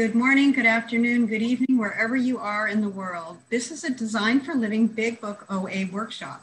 Good 0.00 0.14
morning, 0.14 0.52
good 0.52 0.64
afternoon, 0.64 1.26
good 1.26 1.42
evening, 1.42 1.76
wherever 1.76 2.16
you 2.16 2.38
are 2.38 2.68
in 2.68 2.80
the 2.80 2.88
world. 2.88 3.36
This 3.50 3.70
is 3.70 3.84
a 3.84 3.90
Design 3.90 4.40
for 4.40 4.54
Living 4.54 4.86
Big 4.86 5.20
Book 5.20 5.44
OA 5.50 5.90
workshop. 5.92 6.42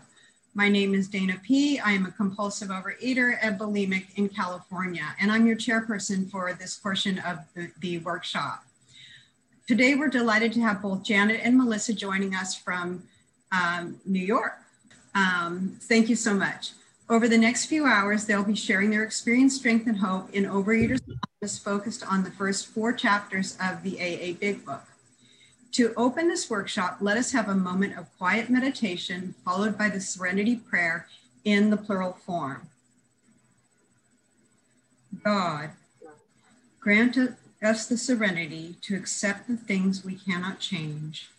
My 0.54 0.70
name 0.70 0.94
is 0.94 1.08
Dana 1.08 1.42
P. 1.44 1.80
I 1.80 1.94
am 1.94 2.06
a 2.06 2.12
compulsive 2.12 2.70
overeater 2.70 3.36
and 3.42 3.60
bulimic 3.60 4.16
in 4.16 4.30
California, 4.30 5.06
and 5.20 5.32
I'm 5.32 5.48
your 5.48 5.56
chairperson 5.56 6.30
for 6.30 6.54
this 6.54 6.76
portion 6.76 7.18
of 7.26 7.40
the, 7.56 7.72
the 7.80 7.98
workshop. 7.98 8.64
Today, 9.68 9.96
we're 9.96 10.10
delighted 10.10 10.54
to 10.54 10.62
have 10.62 10.84
both 10.84 11.02
Janet 11.02 11.42
and 11.44 11.58
Melissa 11.58 11.96
joining 11.96 12.36
us 12.36 12.54
from 12.54 13.02
um, 13.52 14.00
New 14.06 14.24
York. 14.24 14.60
Um, 15.16 15.78
thank 15.82 16.10
you 16.10 16.16
so 16.16 16.36
much. 16.36 16.74
Over 17.10 17.30
the 17.30 17.38
next 17.38 17.68
few 17.68 17.86
hours, 17.86 18.26
they'll 18.26 18.44
be 18.44 18.54
sharing 18.54 18.90
their 18.90 19.04
experience, 19.04 19.56
strength, 19.56 19.88
and 19.88 20.00
hope 20.00 20.30
in 20.34 20.44
Overeaters 20.44 21.02
Anonymous 21.08 21.58
focused 21.58 22.06
on 22.06 22.26
the 22.26 22.32
first 22.32 22.68
four 22.68 22.92
chapters 22.92 23.58
of 23.62 23.82
the 23.82 23.98
AA 23.98 24.34
Big 24.38 24.66
Book. 24.66 24.84
To 25.74 25.94
open 25.96 26.28
this 26.28 26.50
workshop, 26.50 26.98
let 27.00 27.16
us 27.16 27.32
have 27.32 27.48
a 27.48 27.56
moment 27.56 27.98
of 27.98 28.08
quiet 28.18 28.50
meditation 28.50 29.36
followed 29.46 29.78
by 29.78 29.88
the 29.88 30.02
serenity 30.02 30.58
prayer 30.58 31.08
in 31.46 31.70
the 31.70 31.78
plural 31.78 32.12
form. 32.12 32.68
God, 35.24 35.70
grant 36.82 37.18
us 37.64 37.86
the 37.86 37.98
serenity 37.98 38.76
to 38.82 38.98
accept 38.98 39.48
the 39.48 39.56
things 39.56 40.04
we 40.04 40.16
cannot 40.16 40.60
change, 40.60 41.30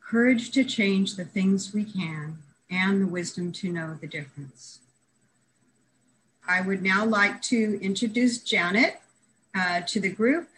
courage 0.00 0.50
to 0.50 0.64
change 0.64 1.14
the 1.14 1.24
things 1.24 1.72
we 1.72 1.84
can, 1.84 2.38
and 2.68 3.02
the 3.02 3.06
wisdom 3.06 3.52
to 3.52 3.70
know 3.70 3.94
the 4.00 4.08
difference. 4.08 4.80
I 6.48 6.60
would 6.60 6.82
now 6.82 7.04
like 7.04 7.42
to 7.42 7.78
introduce 7.82 8.38
Janet 8.38 9.00
uh, 9.54 9.80
to 9.82 10.00
the 10.00 10.10
group. 10.10 10.48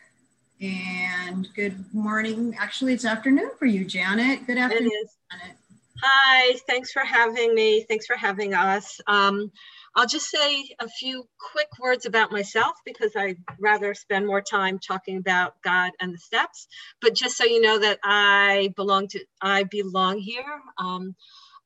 And 0.61 1.49
good 1.55 1.85
morning. 1.95 2.57
Actually, 2.59 2.95
it's 2.95 3.05
afternoon 3.05 3.51
for 3.59 3.67
you, 3.67 3.85
Janet. 3.85 4.47
Good 4.47 4.59
afternoon, 4.59 4.91
Janet. 5.31 5.57
Hi, 6.03 6.57
thanks 6.67 6.93
for 6.93 7.03
having 7.05 7.55
me. 7.55 7.85
Thanks 7.89 8.07
for 8.07 8.17
having 8.17 8.55
us. 8.55 9.01
Um, 9.07 9.51
I'll 9.97 10.07
just 10.07 10.29
say 10.29 10.65
a 10.79 10.89
few 10.89 11.29
quick 11.53 11.69
words 11.81 12.07
about 12.07 12.31
myself 12.31 12.77
because 12.85 13.17
I'd 13.17 13.39
rather 13.59 13.95
spend 13.95 14.27
more 14.27 14.43
time 14.43 14.79
talking 14.79 15.17
about 15.17 15.55
God 15.63 15.93
and 16.01 16.15
the 16.15 16.19
steps. 16.19 16.69
But 17.01 17.15
just 17.15 17.37
so 17.37 17.45
you 17.45 17.61
know 17.61 17.79
that 17.79 17.99
I 18.05 18.73
belong 18.77 19.09
to, 19.09 19.25
I 19.41 19.65
belong 19.65 20.19
here. 20.19 20.61
Um, 20.77 21.17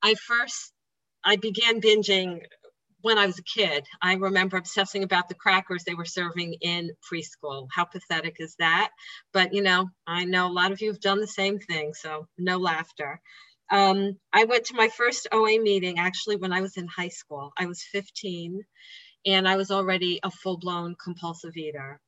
I 0.02 0.14
first, 0.14 0.72
I 1.24 1.36
began 1.36 1.80
binging 1.80 2.41
when 3.03 3.19
I 3.19 3.27
was 3.27 3.39
a 3.39 3.42
kid, 3.42 3.86
I 4.00 4.14
remember 4.14 4.56
obsessing 4.56 5.03
about 5.03 5.28
the 5.28 5.34
crackers 5.34 5.84
they 5.84 5.95
were 5.95 6.05
serving 6.05 6.55
in 6.61 6.92
preschool. 7.11 7.69
How 7.70 7.84
pathetic 7.84 8.36
is 8.39 8.55
that? 8.58 8.91
But 9.33 9.53
you 9.53 9.62
know, 9.62 9.91
I 10.06 10.25
know 10.25 10.48
a 10.48 10.53
lot 10.53 10.72
of 10.72 10.81
you 10.81 10.89
have 10.89 11.00
done 11.00 11.20
the 11.20 11.27
same 11.27 11.58
thing, 11.58 11.95
so 11.95 12.27
no 12.39 12.58
laughter. 12.58 13.20
Um, 13.70 14.19
I 14.33 14.45
went 14.45 14.67
to 14.67 14.75
my 14.75 14.89
first 14.89 15.28
OA 15.33 15.61
meeting 15.61 15.98
actually 15.98 16.36
when 16.36 16.53
I 16.53 16.61
was 16.61 16.77
in 16.77 16.86
high 16.86 17.08
school. 17.08 17.53
I 17.58 17.67
was 17.67 17.83
15 17.83 18.62
and 19.27 19.48
I 19.48 19.56
was 19.56 19.70
already 19.70 20.20
a 20.23 20.30
full 20.30 20.58
blown 20.58 20.95
compulsive 21.03 21.56
eater. 21.56 22.00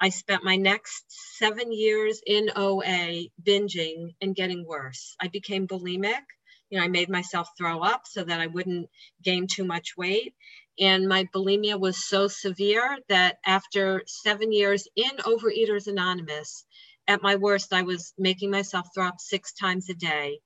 I 0.00 0.10
spent 0.10 0.44
my 0.44 0.56
next 0.56 1.04
seven 1.38 1.72
years 1.72 2.20
in 2.26 2.50
OA 2.54 3.28
binging 3.42 4.14
and 4.20 4.34
getting 4.34 4.66
worse. 4.66 5.16
I 5.20 5.28
became 5.28 5.66
bulimic 5.66 6.22
you 6.70 6.78
know, 6.78 6.84
I 6.84 6.88
made 6.88 7.08
myself 7.08 7.48
throw 7.56 7.80
up 7.80 8.02
so 8.06 8.24
that 8.24 8.40
I 8.40 8.46
wouldn't 8.46 8.88
gain 9.22 9.46
too 9.46 9.64
much 9.64 9.96
weight. 9.96 10.34
And 10.78 11.08
my 11.08 11.24
bulimia 11.34 11.78
was 11.80 11.96
so 11.96 12.28
severe 12.28 12.98
that 13.08 13.38
after 13.46 14.02
seven 14.06 14.52
years 14.52 14.88
in 14.96 15.10
Overeaters 15.20 15.86
Anonymous, 15.86 16.64
at 17.08 17.22
my 17.22 17.36
worst, 17.36 17.72
I 17.72 17.82
was 17.82 18.12
making 18.18 18.50
myself 18.50 18.88
throw 18.94 19.06
up 19.06 19.20
six 19.20 19.52
times 19.52 19.88
a 19.88 19.94
day. 19.94 20.40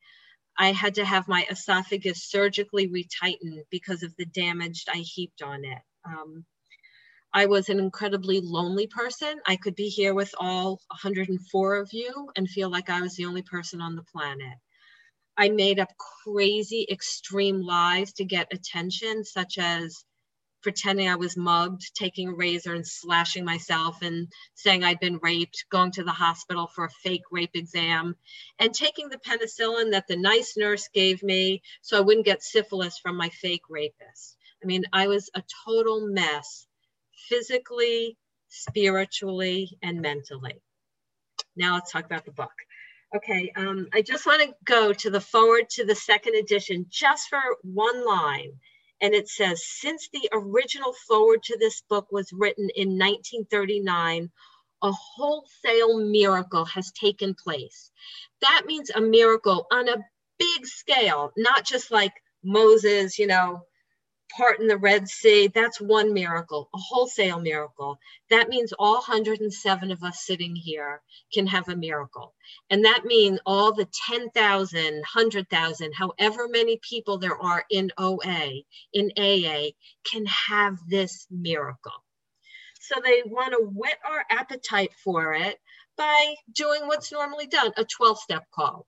I 0.59 0.73
had 0.73 0.97
to 0.97 1.05
have 1.05 1.27
my 1.27 1.47
esophagus 1.51 2.29
surgically 2.29 2.87
retightened 2.89 3.63
because 3.71 4.03
of 4.03 4.15
the 4.17 4.27
damage 4.27 4.85
I 4.93 4.99
heaped 4.99 5.43
on 5.43 5.65
it. 5.65 5.79
Um, 6.05 6.45
I 7.33 7.47
was 7.47 7.69
an 7.69 7.79
incredibly 7.79 8.41
lonely 8.41 8.89
person. 8.89 9.41
I 9.47 9.57
could 9.57 9.75
be 9.75 9.89
here 9.89 10.15
with 10.15 10.35
all 10.39 10.81
104 10.89 11.77
of 11.77 11.89
you 11.93 12.31
and 12.37 12.49
feel 12.49 12.71
like 12.71 12.91
I 12.91 13.01
was 13.01 13.17
the 13.17 13.27
only 13.27 13.43
person 13.43 13.81
on 13.81 13.97
the 13.97 14.03
planet. 14.03 14.59
I 15.41 15.49
made 15.49 15.81
up 15.81 15.89
crazy 15.97 16.87
extreme 16.91 17.63
lies 17.63 18.13
to 18.15 18.27
get 18.27 18.53
attention, 18.53 19.25
such 19.25 19.57
as 19.57 20.05
pretending 20.63 21.09
I 21.09 21.17
was 21.17 21.35
mugged, 21.35 21.95
taking 21.95 22.29
a 22.29 22.35
razor 22.35 22.75
and 22.75 22.87
slashing 22.87 23.47
myself, 23.47 24.03
and 24.03 24.29
saying 24.55 24.85
I'd 24.85 25.01
been 25.01 25.19
raped, 25.23 25.65
going 25.71 25.93
to 25.93 26.05
the 26.05 26.11
hospital 26.13 26.67
for 26.67 26.85
a 26.85 26.91
fake 26.91 27.23
rape 27.31 27.53
exam, 27.55 28.17
and 28.59 28.75
taking 28.75 29.09
the 29.09 29.17
penicillin 29.17 29.93
that 29.93 30.07
the 30.09 30.17
nice 30.17 30.59
nurse 30.59 30.89
gave 30.93 31.23
me 31.23 31.63
so 31.81 31.97
I 31.97 32.03
wouldn't 32.03 32.27
get 32.27 32.43
syphilis 32.43 32.99
from 32.99 33.17
my 33.17 33.31
fake 33.31 33.63
rapist. 33.71 34.37
I 34.63 34.67
mean, 34.67 34.85
I 34.93 35.07
was 35.07 35.31
a 35.35 35.43
total 35.65 36.07
mess 36.07 36.67
physically, 37.31 38.19
spiritually, 38.49 39.79
and 39.83 40.03
mentally. 40.03 40.61
Now 41.57 41.77
let's 41.77 41.93
talk 41.93 42.05
about 42.05 42.27
the 42.27 42.33
book. 42.33 42.53
Okay, 43.15 43.53
um, 43.57 43.89
I 43.93 44.03
just 44.03 44.25
want 44.25 44.41
to 44.43 44.55
go 44.65 44.93
to 44.93 45.11
the 45.11 45.21
foreword 45.21 45.69
to 45.71 45.85
the 45.85 45.97
second 45.97 46.37
edition 46.37 46.87
just 46.89 47.29
for 47.29 47.41
one 47.63 48.07
line. 48.07 48.53
And 49.01 49.15
it 49.15 49.29
says, 49.29 49.67
since 49.67 50.09
the 50.13 50.29
original 50.33 50.95
foreword 51.09 51.43
to 51.45 51.59
this 51.59 51.83
book 51.89 52.13
was 52.13 52.33
written 52.33 52.69
in 52.77 52.91
1939, 52.91 54.31
a 54.83 54.93
wholesale 54.93 55.99
miracle 55.99 56.65
has 56.67 56.93
taken 56.93 57.35
place. 57.35 57.91
That 58.43 58.63
means 58.67 58.91
a 58.91 59.01
miracle 59.01 59.67
on 59.73 59.89
a 59.89 60.05
big 60.39 60.67
scale, 60.67 61.33
not 61.37 61.65
just 61.65 61.91
like 61.91 62.13
Moses, 62.45 63.19
you 63.19 63.27
know, 63.27 63.67
part 64.37 64.61
in 64.61 64.67
the 64.67 64.77
Red 64.77 65.09
Sea, 65.09 65.49
that's 65.49 65.81
one 65.81 66.13
miracle, 66.13 66.69
a 66.75 66.79
wholesale 66.79 67.41
miracle. 67.41 67.99
That 68.31 68.49
means 68.49 68.73
all 68.79 68.95
107 68.95 69.91
of 69.91 70.03
us 70.03 70.21
sitting 70.21 70.55
here 70.57 71.03
can 71.33 71.47
have 71.47 71.69
a 71.69 71.77
miracle. 71.77 72.35
And 72.71 72.85
that 72.85 73.05
means 73.05 73.41
all 73.47 73.73
the 73.73 73.89
10,000, 74.09 74.95
100,000, 74.95 75.93
however 75.93 76.49
many 76.49 76.79
people 76.89 77.19
there 77.19 77.37
are 77.41 77.65
in 77.71 77.91
OA, 77.99 78.63
in 78.93 79.13
AA, 79.17 79.71
can 80.05 80.27
have 80.27 80.79
this 80.89 81.27
miracle. 81.31 82.05
So 82.81 83.01
they 83.03 83.23
want 83.25 83.53
to 83.53 83.63
whet 83.63 83.99
our 84.09 84.25
appetite 84.31 84.93
for 85.05 85.35
it 85.35 85.59
by 85.97 86.35
doing 86.55 86.87
what's 86.87 87.13
normally 87.13 87.47
done 87.47 87.73
a 87.77 87.85
12 87.85 88.19
step 88.19 88.45
call. 88.55 88.87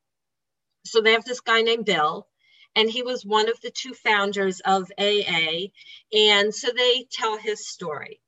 So 0.85 1.01
they 1.01 1.13
have 1.13 1.25
this 1.25 1.41
guy 1.41 1.63
named 1.63 1.85
Bill 1.85 2.27
and 2.75 2.91
he 2.91 3.03
was 3.03 3.25
one 3.25 3.49
of 3.49 3.60
the 3.60 3.71
two 3.71 3.94
founders 3.94 4.60
of 4.60 4.91
AA. 4.99 5.69
And 6.12 6.55
so 6.55 6.69
they 6.75 7.06
tell 7.10 7.37
his 7.37 7.69
story. 7.69 8.21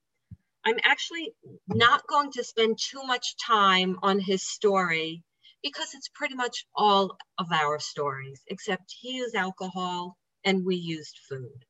I'm 0.64 0.78
actually 0.82 1.34
not 1.68 2.06
going 2.06 2.32
to 2.32 2.44
spend 2.44 2.78
too 2.78 3.02
much 3.04 3.36
time 3.36 3.98
on 4.02 4.18
his 4.18 4.46
story 4.46 5.22
because 5.62 5.94
it's 5.94 6.08
pretty 6.08 6.34
much 6.34 6.66
all 6.74 7.16
of 7.38 7.52
our 7.52 7.78
stories, 7.78 8.42
except 8.48 8.94
he 8.98 9.16
used 9.16 9.34
alcohol 9.34 10.16
and 10.44 10.64
we 10.64 10.76
used 10.76 11.18
food. 11.28 11.64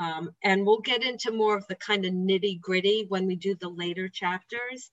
Um, 0.00 0.30
and 0.44 0.64
we'll 0.64 0.80
get 0.80 1.02
into 1.02 1.32
more 1.32 1.56
of 1.56 1.66
the 1.66 1.74
kind 1.74 2.04
of 2.04 2.12
nitty 2.12 2.60
gritty 2.60 3.06
when 3.08 3.26
we 3.26 3.36
do 3.36 3.54
the 3.54 3.68
later 3.68 4.08
chapters. 4.08 4.90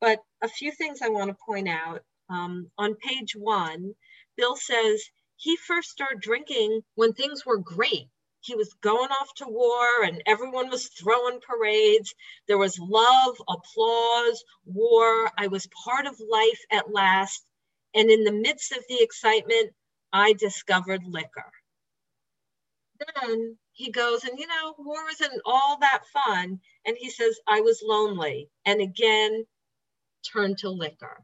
But 0.00 0.20
a 0.42 0.48
few 0.48 0.72
things 0.72 1.02
I 1.02 1.08
want 1.08 1.30
to 1.30 1.36
point 1.44 1.68
out. 1.68 2.02
Um, 2.30 2.70
on 2.78 2.94
page 2.94 3.34
one, 3.36 3.94
Bill 4.36 4.56
says 4.56 5.02
he 5.38 5.56
first 5.56 5.90
started 5.90 6.20
drinking 6.20 6.82
when 6.96 7.12
things 7.12 7.46
were 7.46 7.58
great. 7.58 8.08
He 8.40 8.56
was 8.56 8.74
going 8.82 9.10
off 9.10 9.32
to 9.36 9.46
war 9.46 10.02
and 10.02 10.20
everyone 10.26 10.68
was 10.68 10.88
throwing 10.88 11.40
parades. 11.40 12.12
There 12.48 12.58
was 12.58 12.78
love, 12.78 13.36
applause, 13.48 14.42
war. 14.64 15.30
I 15.38 15.46
was 15.46 15.68
part 15.84 16.06
of 16.06 16.18
life 16.18 16.60
at 16.72 16.92
last. 16.92 17.46
And 17.94 18.10
in 18.10 18.24
the 18.24 18.32
midst 18.32 18.72
of 18.72 18.82
the 18.88 19.00
excitement, 19.00 19.72
I 20.12 20.32
discovered 20.32 21.04
liquor. 21.04 21.52
Then 22.98 23.58
he 23.72 23.92
goes, 23.92 24.24
and 24.24 24.36
you 24.40 24.46
know, 24.48 24.74
war 24.78 25.08
isn't 25.08 25.42
all 25.44 25.78
that 25.80 26.02
fun. 26.12 26.60
And 26.84 26.96
he 26.98 27.10
says, 27.10 27.38
I 27.46 27.60
was 27.60 27.80
lonely. 27.84 28.50
And 28.64 28.80
again, 28.80 29.46
turned 30.32 30.58
to 30.58 30.70
liquor. 30.70 31.22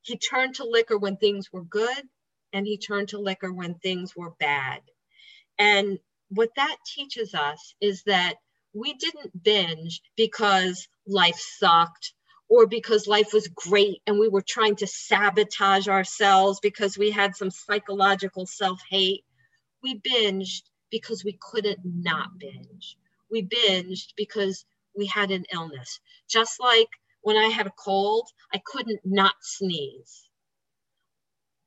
He 0.00 0.16
turned 0.16 0.54
to 0.56 0.64
liquor 0.64 0.96
when 0.96 1.18
things 1.18 1.52
were 1.52 1.64
good 1.64 2.02
and 2.54 2.66
he 2.66 2.78
turned 2.78 3.08
to 3.08 3.18
liquor 3.18 3.52
when 3.52 3.74
things 3.74 4.16
were 4.16 4.30
bad. 4.40 4.80
And 5.58 5.98
what 6.30 6.50
that 6.56 6.76
teaches 6.86 7.34
us 7.34 7.74
is 7.80 8.04
that 8.04 8.36
we 8.72 8.94
didn't 8.94 9.42
binge 9.42 10.00
because 10.16 10.88
life 11.06 11.38
sucked 11.38 12.14
or 12.48 12.66
because 12.66 13.06
life 13.06 13.32
was 13.32 13.48
great 13.48 14.00
and 14.06 14.18
we 14.18 14.28
were 14.28 14.42
trying 14.42 14.76
to 14.76 14.86
sabotage 14.86 15.88
ourselves 15.88 16.60
because 16.60 16.96
we 16.96 17.10
had 17.10 17.36
some 17.36 17.50
psychological 17.50 18.46
self 18.46 18.80
hate. 18.88 19.24
We 19.82 20.00
binged 20.00 20.62
because 20.90 21.24
we 21.24 21.38
couldn't 21.40 21.80
not 21.84 22.38
binge. 22.38 22.96
We 23.30 23.42
binged 23.42 24.14
because 24.16 24.64
we 24.96 25.06
had 25.06 25.30
an 25.32 25.44
illness. 25.52 26.00
Just 26.30 26.60
like 26.60 26.88
when 27.22 27.36
I 27.36 27.48
had 27.48 27.66
a 27.66 27.72
cold, 27.76 28.28
I 28.52 28.62
couldn't 28.64 29.00
not 29.04 29.34
sneeze. 29.42 30.28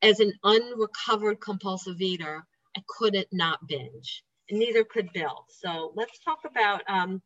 As 0.02 0.20
an 0.20 0.34
unrecovered 0.44 1.42
compulsive 1.42 2.02
eater, 2.02 2.46
I 2.76 2.82
couldn't 2.88 3.28
not 3.32 3.68
binge, 3.68 4.24
and 4.50 4.60
neither 4.60 4.84
could 4.84 5.12
Bill. 5.14 5.46
So 5.50 5.92
let's 5.96 6.20
talk 6.20 6.40
about 6.46 6.84
um, 6.88 7.22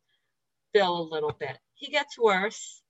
Bill 0.73 0.97
a 1.01 1.11
little 1.11 1.33
bit. 1.33 1.57
He 1.75 1.91
gets 1.91 2.17
worse, 2.17 2.81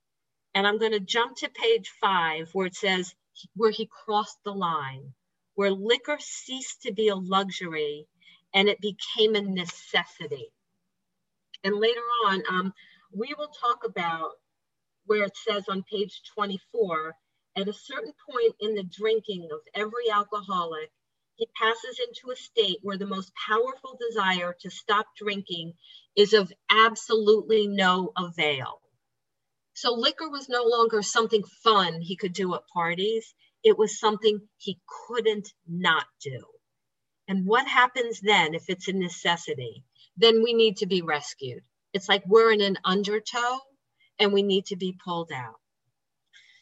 and 0.53 0.67
I'm 0.67 0.77
going 0.77 0.91
to 0.91 0.99
jump 0.99 1.37
to 1.37 1.49
page 1.49 1.91
five 1.99 2.49
where 2.53 2.67
it 2.67 2.75
says 2.75 3.15
where 3.55 3.71
he 3.71 3.87
crossed 4.05 4.37
the 4.43 4.53
line, 4.53 5.13
where 5.55 5.71
liquor 5.71 6.17
ceased 6.19 6.83
to 6.83 6.93
be 6.93 7.07
a 7.07 7.15
luxury 7.15 8.07
and 8.53 8.67
it 8.67 8.81
became 8.81 9.35
a 9.35 9.41
necessity. 9.41 10.51
And 11.63 11.75
later 11.75 12.01
on, 12.27 12.43
um, 12.49 12.73
we 13.13 13.33
will 13.37 13.49
talk 13.49 13.83
about 13.85 14.31
where 15.05 15.23
it 15.23 15.35
says 15.37 15.65
on 15.69 15.83
page 15.83 16.21
24 16.35 17.15
at 17.57 17.67
a 17.67 17.73
certain 17.73 18.13
point 18.29 18.55
in 18.59 18.75
the 18.75 18.83
drinking 18.83 19.49
of 19.51 19.59
every 19.73 20.09
alcoholic, 20.11 20.91
he 21.35 21.47
passes 21.59 21.99
into 21.99 22.31
a 22.31 22.35
state 22.35 22.77
where 22.81 22.97
the 22.97 23.05
most 23.05 23.31
powerful 23.47 23.97
desire 23.99 24.55
to 24.61 24.69
stop 24.69 25.07
drinking 25.17 25.73
is 26.15 26.33
of 26.33 26.51
absolutely 26.69 27.67
no 27.67 28.11
avail. 28.17 28.79
So 29.73 29.93
liquor 29.93 30.29
was 30.29 30.49
no 30.49 30.63
longer 30.63 31.01
something 31.01 31.43
fun 31.63 32.01
he 32.01 32.15
could 32.15 32.33
do 32.33 32.53
at 32.55 32.67
parties. 32.73 33.33
It 33.63 33.77
was 33.77 33.99
something 33.99 34.41
he 34.57 34.79
couldn't 35.07 35.49
not 35.67 36.05
do. 36.21 36.45
And 37.27 37.45
what 37.45 37.67
happens 37.67 38.19
then 38.21 38.53
if 38.53 38.69
it's 38.69 38.87
a 38.87 38.93
necessity? 38.93 39.83
Then 40.17 40.43
we 40.43 40.53
need 40.53 40.77
to 40.77 40.85
be 40.85 41.01
rescued. 41.01 41.63
It's 41.93 42.09
like 42.09 42.23
we're 42.27 42.51
in 42.51 42.61
an 42.61 42.77
undertow 42.83 43.59
and 44.19 44.33
we 44.33 44.43
need 44.43 44.67
to 44.67 44.75
be 44.75 44.97
pulled 45.03 45.31
out. 45.31 45.59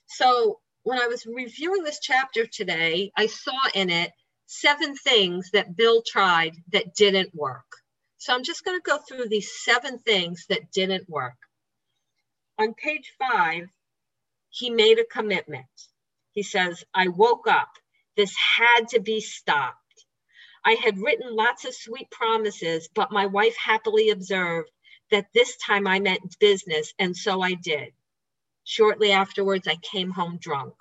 So 0.07 0.59
when 0.83 0.99
I 0.99 1.07
was 1.07 1.25
reviewing 1.25 1.83
this 1.83 1.99
chapter 2.01 2.45
today, 2.45 3.11
I 3.17 3.27
saw 3.27 3.57
in 3.73 3.89
it 3.89 4.11
seven 4.47 4.95
things 4.95 5.51
that 5.51 5.75
Bill 5.75 6.03
tried 6.05 6.53
that 6.71 6.95
didn't 6.95 7.35
work. 7.35 7.65
So 8.17 8.33
I'm 8.33 8.43
just 8.43 8.65
going 8.65 8.79
to 8.79 8.83
go 8.83 8.97
through 8.97 9.29
these 9.29 9.51
seven 9.63 9.99
things 9.99 10.45
that 10.49 10.71
didn't 10.71 11.09
work. 11.09 11.37
On 12.57 12.73
page 12.73 13.13
five, 13.19 13.67
he 14.49 14.69
made 14.69 14.99
a 14.99 15.05
commitment. 15.05 15.65
He 16.33 16.43
says, 16.43 16.83
I 16.93 17.09
woke 17.09 17.47
up. 17.47 17.69
This 18.17 18.35
had 18.57 18.89
to 18.89 19.01
be 19.01 19.21
stopped. 19.21 19.77
I 20.65 20.73
had 20.73 20.99
written 20.99 21.35
lots 21.35 21.65
of 21.65 21.73
sweet 21.75 22.11
promises, 22.11 22.89
but 22.93 23.11
my 23.11 23.27
wife 23.27 23.55
happily 23.57 24.09
observed 24.09 24.69
that 25.11 25.27
this 25.33 25.57
time 25.57 25.87
I 25.87 25.99
meant 25.99 26.37
business, 26.39 26.93
and 26.99 27.15
so 27.15 27.41
I 27.41 27.53
did. 27.53 27.93
Shortly 28.69 29.11
afterwards, 29.11 29.67
I 29.67 29.77
came 29.77 30.11
home 30.11 30.37
drunk. 30.37 30.75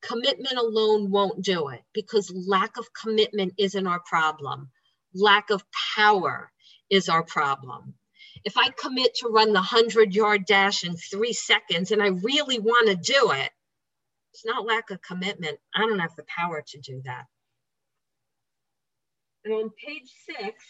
Commitment 0.00 0.56
alone 0.56 1.10
won't 1.10 1.44
do 1.44 1.68
it 1.68 1.82
because 1.92 2.32
lack 2.34 2.78
of 2.78 2.94
commitment 2.94 3.52
isn't 3.58 3.86
our 3.86 4.00
problem. 4.00 4.70
Lack 5.12 5.50
of 5.50 5.62
power 5.96 6.50
is 6.88 7.10
our 7.10 7.22
problem. 7.22 7.92
If 8.42 8.56
I 8.56 8.70
commit 8.70 9.16
to 9.16 9.28
run 9.28 9.48
the 9.48 9.60
100 9.60 10.14
yard 10.14 10.46
dash 10.46 10.82
in 10.82 10.96
three 10.96 11.34
seconds 11.34 11.90
and 11.90 12.02
I 12.02 12.06
really 12.06 12.58
want 12.58 12.88
to 12.88 12.96
do 12.96 13.32
it, 13.32 13.50
it's 14.32 14.46
not 14.46 14.64
lack 14.64 14.88
of 14.88 15.02
commitment. 15.02 15.58
I 15.74 15.80
don't 15.80 15.98
have 15.98 16.16
the 16.16 16.24
power 16.24 16.64
to 16.68 16.78
do 16.80 17.02
that. 17.04 17.26
And 19.44 19.52
on 19.52 19.70
page 19.72 20.10
six, 20.24 20.64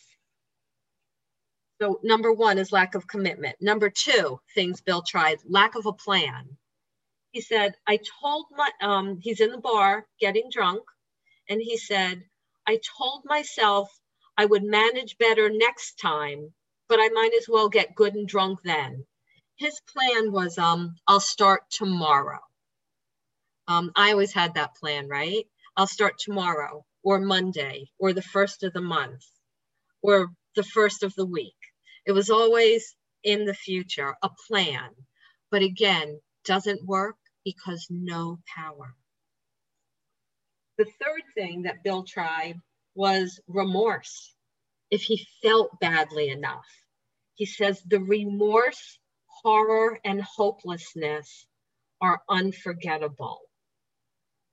so 1.81 2.01
number 2.03 2.33
one 2.33 2.59
is 2.59 2.73
lack 2.73 2.95
of 2.95 3.07
commitment. 3.07 3.57
Number 3.61 3.91
two, 3.91 4.41
things 4.55 4.81
Bill 4.81 5.03
tried, 5.03 5.39
lack 5.45 5.77
of 5.77 5.87
a 5.87 5.93
plan. 5.93 6.57
He 7.31 7.41
said, 7.41 7.75
I 7.87 8.01
told 8.21 8.47
my, 8.51 8.71
um, 8.81 9.19
he's 9.21 9.41
in 9.41 9.53
the 9.53 9.59
bar 9.59 10.07
getting 10.21 10.51
drunk, 10.51 10.83
and 11.49 11.61
he 11.61 11.77
said, 11.77 12.23
I 12.67 12.81
told 12.99 13.23
myself 13.25 13.89
I 14.37 14.47
would 14.47 14.65
manage 14.65 15.19
better 15.19 15.51
next 15.51 15.99
time, 16.01 16.53
but 16.89 16.99
I 17.01 17.09
might 17.11 17.35
as 17.39 17.47
well 17.49 17.69
get 17.69 17.95
good 17.95 18.15
and 18.15 18.27
drunk 18.27 18.61
then. 18.65 19.07
His 19.57 19.81
plan 19.93 20.33
was, 20.33 20.59
um, 20.59 20.97
I'll 21.07 21.21
start 21.21 21.63
tomorrow. 21.71 22.41
Um, 23.69 23.93
I 23.95 24.13
always 24.13 24.33
had 24.33 24.55
that 24.55 24.75
plan, 24.77 25.09
right? 25.09 25.47
I'll 25.77 25.87
start 25.87 26.19
tomorrow 26.19 26.85
or 27.03 27.21
Monday 27.21 27.91
or 27.99 28.13
the 28.13 28.23
first 28.23 28.63
of 28.63 28.73
the 28.73 28.81
month 28.81 29.25
or 30.03 30.29
the 30.57 30.65
first 30.65 31.03
of 31.03 31.15
the 31.15 31.27
week. 31.27 31.58
It 32.09 32.13
was 32.13 32.31
always 32.31 32.97
in 33.23 33.45
the 33.45 33.53
future, 33.53 34.17
a 34.23 34.31
plan. 34.49 34.89
But 35.51 35.61
again, 35.61 36.19
doesn't 36.47 36.87
work 36.87 37.17
because 37.45 37.87
no 37.91 38.39
power. 38.47 38.95
The 40.79 40.87
third 40.87 41.23
thing 41.35 41.63
that 41.63 41.85
Bill 41.85 42.05
tried 42.05 42.55
was 42.95 43.39
remorse. 43.47 44.35
If 44.91 45.03
he 45.03 45.27
felt 45.43 45.79
badly 45.81 46.31
enough, 46.31 46.67
he 47.35 47.45
says 47.45 47.83
the 47.87 48.01
remorse, 48.01 48.99
horror, 49.27 50.01
and 50.03 50.23
hopelessness 50.23 51.47
are 52.01 52.23
unforgettable. 52.31 53.43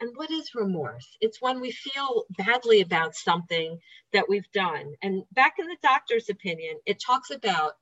And 0.02 0.16
what 0.16 0.32
is 0.32 0.56
remorse? 0.56 1.08
It's 1.22 1.42
when 1.42 1.62
we 1.62 1.72
feel 1.72 2.26
badly 2.38 2.82
about 2.82 3.16
something 3.16 3.80
that 4.14 4.28
we've 4.30 4.52
done. 4.54 4.94
And 5.02 5.24
back 5.32 5.56
in 5.60 5.68
the 5.68 5.78
doctor's 5.82 6.30
opinion, 6.30 6.78
it 6.86 7.02
talks 7.06 7.32
about 7.32 7.74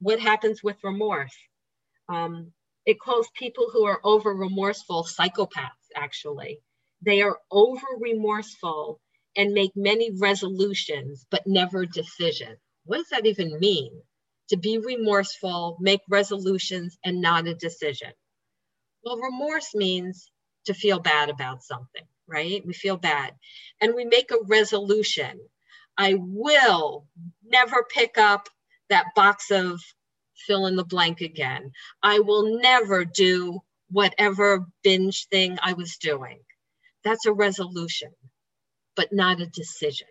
what 0.00 0.20
happens 0.20 0.62
with 0.62 0.76
remorse. 0.82 1.34
Um, 2.08 2.52
it 2.86 3.00
calls 3.00 3.28
people 3.34 3.70
who 3.72 3.84
are 3.86 4.00
over 4.04 4.34
remorseful 4.34 5.04
psychopaths, 5.04 5.90
actually. 5.96 6.60
They 7.02 7.22
are 7.22 7.38
over 7.50 7.86
remorseful 7.98 9.00
and 9.36 9.52
make 9.52 9.72
many 9.76 10.10
resolutions, 10.18 11.26
but 11.30 11.46
never 11.46 11.86
decisions. 11.86 12.58
What 12.84 12.98
does 12.98 13.08
that 13.10 13.26
even 13.26 13.58
mean? 13.60 14.02
To 14.48 14.56
be 14.56 14.78
remorseful, 14.78 15.76
make 15.80 16.00
resolutions, 16.08 16.98
and 17.04 17.20
not 17.20 17.46
a 17.46 17.54
decision. 17.54 18.12
Well, 19.04 19.18
remorse 19.18 19.74
means 19.74 20.30
to 20.66 20.74
feel 20.74 21.00
bad 21.00 21.30
about 21.30 21.62
something, 21.62 22.04
right? 22.26 22.64
We 22.66 22.72
feel 22.72 22.96
bad. 22.96 23.34
And 23.80 23.94
we 23.94 24.04
make 24.04 24.30
a 24.30 24.44
resolution. 24.46 25.40
I 25.96 26.14
will 26.18 27.06
never 27.44 27.84
pick 27.88 28.18
up 28.18 28.48
that 28.88 29.14
box 29.14 29.50
of 29.50 29.80
fill 30.46 30.66
in 30.66 30.76
the 30.76 30.84
blank 30.84 31.20
again. 31.20 31.72
I 32.02 32.20
will 32.20 32.60
never 32.60 33.04
do 33.04 33.60
whatever 33.90 34.66
binge 34.82 35.26
thing 35.28 35.58
I 35.62 35.74
was 35.74 35.96
doing. 35.96 36.40
That's 37.04 37.26
a 37.26 37.32
resolution, 37.32 38.12
but 38.96 39.12
not 39.12 39.40
a 39.40 39.46
decision. 39.46 40.08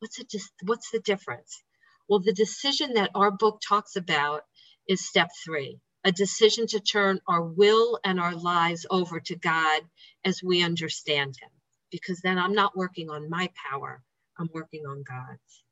What's, 0.00 0.18
a 0.18 0.24
what's 0.64 0.90
the 0.90 1.00
difference? 1.00 1.62
Well, 2.08 2.20
the 2.20 2.32
decision 2.32 2.94
that 2.94 3.10
our 3.14 3.30
book 3.30 3.60
talks 3.66 3.96
about 3.96 4.42
is 4.88 5.06
step 5.06 5.30
three 5.44 5.78
a 6.04 6.12
decision 6.12 6.66
to 6.68 6.80
turn 6.80 7.20
our 7.28 7.42
will 7.42 7.98
and 8.04 8.18
our 8.20 8.34
lives 8.34 8.86
over 8.90 9.20
to 9.20 9.36
God 9.36 9.82
as 10.24 10.42
we 10.42 10.62
understand 10.62 11.36
Him. 11.40 11.50
Because 11.90 12.20
then 12.20 12.38
I'm 12.38 12.54
not 12.54 12.76
working 12.76 13.10
on 13.10 13.30
my 13.30 13.50
power, 13.70 14.02
I'm 14.38 14.48
working 14.52 14.86
on 14.86 15.02
God's. 15.02 15.62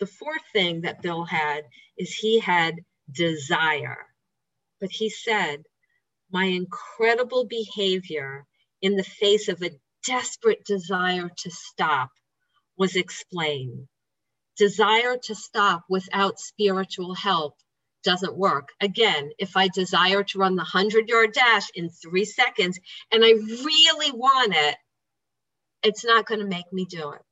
The 0.00 0.06
fourth 0.06 0.42
thing 0.52 0.82
that 0.82 1.02
Bill 1.02 1.24
had 1.24 1.64
is 1.96 2.12
he 2.12 2.40
had 2.40 2.80
desire. 3.10 4.06
But 4.80 4.90
he 4.90 5.10
said, 5.10 5.62
My 6.30 6.44
incredible 6.44 7.46
behavior 7.46 8.44
in 8.80 8.96
the 8.96 9.04
face 9.04 9.48
of 9.48 9.62
a 9.62 9.70
desperate 10.04 10.64
desire 10.64 11.30
to 11.38 11.50
stop 11.50 12.10
was 12.76 12.96
explained. 12.96 13.86
Desire 14.56 15.16
to 15.24 15.34
stop 15.34 15.84
without 15.88 16.40
spiritual 16.40 17.14
help 17.14 17.54
doesn't 18.02 18.36
work. 18.36 18.70
Again, 18.80 19.30
if 19.38 19.56
I 19.56 19.68
desire 19.68 20.22
to 20.24 20.38
run 20.38 20.56
the 20.56 20.62
100 20.62 21.08
yard 21.08 21.32
dash 21.32 21.70
in 21.74 21.90
three 21.90 22.24
seconds 22.24 22.78
and 23.12 23.24
I 23.24 23.30
really 23.30 24.12
want 24.12 24.54
it, 24.54 24.76
it's 25.82 26.04
not 26.04 26.26
going 26.26 26.40
to 26.40 26.46
make 26.46 26.72
me 26.72 26.84
do 26.84 27.12
it. 27.12 27.22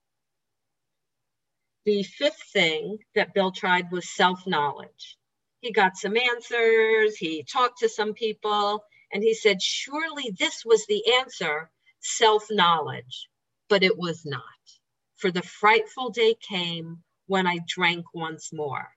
The 1.86 2.02
fifth 2.02 2.42
thing 2.52 2.98
that 3.14 3.34
Bill 3.34 3.52
tried 3.52 3.90
was 3.90 4.08
self 4.14 4.46
knowledge. 4.46 5.16
He 5.60 5.72
got 5.72 5.96
some 5.96 6.16
answers, 6.16 7.16
he 7.16 7.44
talked 7.44 7.80
to 7.80 7.88
some 7.88 8.14
people, 8.14 8.84
and 9.12 9.22
he 9.22 9.34
said, 9.34 9.62
Surely 9.62 10.30
this 10.38 10.64
was 10.64 10.86
the 10.86 11.14
answer 11.14 11.70
self 12.00 12.46
knowledge. 12.50 13.28
But 13.68 13.82
it 13.82 13.96
was 13.96 14.26
not. 14.26 14.42
For 15.16 15.30
the 15.30 15.42
frightful 15.42 16.10
day 16.10 16.34
came 16.34 17.02
when 17.26 17.46
I 17.46 17.60
drank 17.66 18.06
once 18.14 18.52
more. 18.52 18.88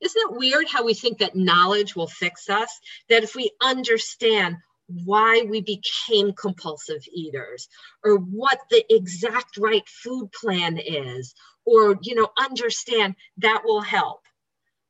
Isn't 0.00 0.30
it 0.30 0.38
weird 0.38 0.68
how 0.68 0.84
we 0.84 0.94
think 0.94 1.18
that 1.18 1.36
knowledge 1.36 1.96
will 1.96 2.08
fix 2.08 2.48
us? 2.48 2.70
That 3.08 3.24
if 3.24 3.34
we 3.34 3.50
understand 3.62 4.56
why 4.88 5.42
we 5.48 5.60
became 5.60 6.32
compulsive 6.32 7.04
eaters 7.12 7.68
or 8.04 8.16
what 8.16 8.58
the 8.70 8.84
exact 8.94 9.56
right 9.56 9.86
food 9.88 10.30
plan 10.32 10.78
is 10.78 11.34
or 11.64 11.98
you 12.02 12.14
know 12.14 12.28
understand 12.38 13.16
that 13.38 13.62
will 13.64 13.80
help 13.80 14.20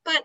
but 0.05 0.23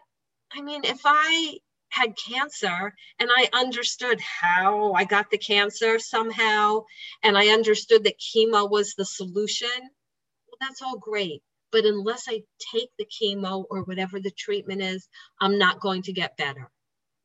i 0.54 0.62
mean 0.62 0.84
if 0.84 1.00
i 1.06 1.58
had 1.92 2.16
cancer 2.18 2.94
and 3.20 3.30
I 3.32 3.50
understood 3.54 4.20
how 4.22 4.94
I 4.94 5.04
got 5.04 5.30
the 5.30 5.38
cancer 5.38 6.00
somehow, 6.00 6.86
and 7.22 7.38
I 7.38 7.48
understood 7.48 8.06
that 8.06 8.20
chemo 8.20 8.70
was 8.70 8.96
the 8.96 9.06
solution, 9.06 9.68
well, 9.78 10.58
that's 10.60 10.82
all 10.82 10.98
great. 10.98 11.44
But 11.72 11.86
unless 11.86 12.28
I 12.28 12.44
take 12.74 12.90
the 12.98 13.06
chemo 13.06 13.66
or 13.70 13.84
whatever 13.84 14.20
the 14.20 14.32
treatment 14.32 14.82
is, 14.82 15.08
I'm 15.40 15.58
not 15.58 15.80
going 15.80 16.04
to 16.04 16.14
get 16.14 16.38
better 16.38 16.70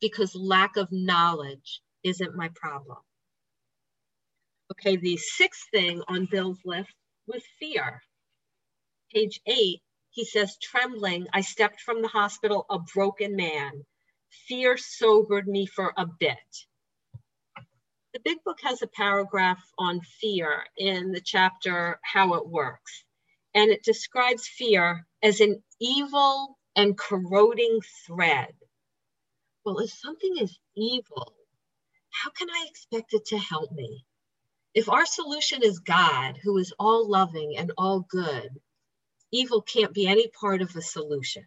because 0.00 0.34
lack 0.34 0.76
of 0.76 0.88
knowledge 0.92 1.80
isn't 2.04 2.36
my 2.36 2.50
problem. 2.54 2.98
Okay, 4.72 4.96
the 4.96 5.16
sixth 5.16 5.64
thing 5.70 6.02
on 6.08 6.28
Bill's 6.30 6.60
list 6.64 6.90
was 7.26 7.42
fear. 7.60 8.02
Page 9.14 9.40
eight, 9.46 9.80
he 10.10 10.24
says, 10.24 10.56
trembling, 10.62 11.28
I 11.32 11.42
stepped 11.42 11.80
from 11.80 12.02
the 12.02 12.08
hospital 12.08 12.66
a 12.70 12.78
broken 12.78 13.36
man. 13.36 13.84
Fear 14.48 14.76
sobered 14.76 15.48
me 15.48 15.66
for 15.66 15.92
a 15.96 16.06
bit. 16.06 16.36
The 18.14 18.20
big 18.20 18.38
book 18.44 18.58
has 18.62 18.82
a 18.82 18.88
paragraph 18.88 19.62
on 19.78 20.00
fear 20.20 20.64
in 20.76 21.12
the 21.12 21.20
chapter 21.20 22.00
How 22.02 22.34
It 22.34 22.48
Works, 22.48 23.04
and 23.56 23.70
it 23.70 23.82
describes 23.82 24.46
fear 24.46 25.06
as 25.22 25.40
an 25.40 25.62
evil 25.80 26.58
and 26.76 26.96
corroding 26.96 27.80
thread. 28.06 28.52
Well, 29.64 29.78
if 29.78 29.90
something 29.90 30.36
is 30.38 30.58
evil, 30.76 31.32
how 32.10 32.30
can 32.30 32.50
I 32.50 32.66
expect 32.68 33.14
it 33.14 33.25
to 33.28 33.38
help 33.38 33.72
me? 33.72 34.04
If 34.75 34.90
our 34.90 35.06
solution 35.06 35.62
is 35.62 35.78
God, 35.78 36.38
who 36.42 36.58
is 36.58 36.75
all 36.78 37.08
loving 37.08 37.56
and 37.56 37.72
all 37.78 38.00
good, 38.00 38.50
evil 39.32 39.62
can't 39.62 39.94
be 39.94 40.06
any 40.06 40.28
part 40.28 40.60
of 40.60 40.76
a 40.76 40.82
solution. 40.82 41.46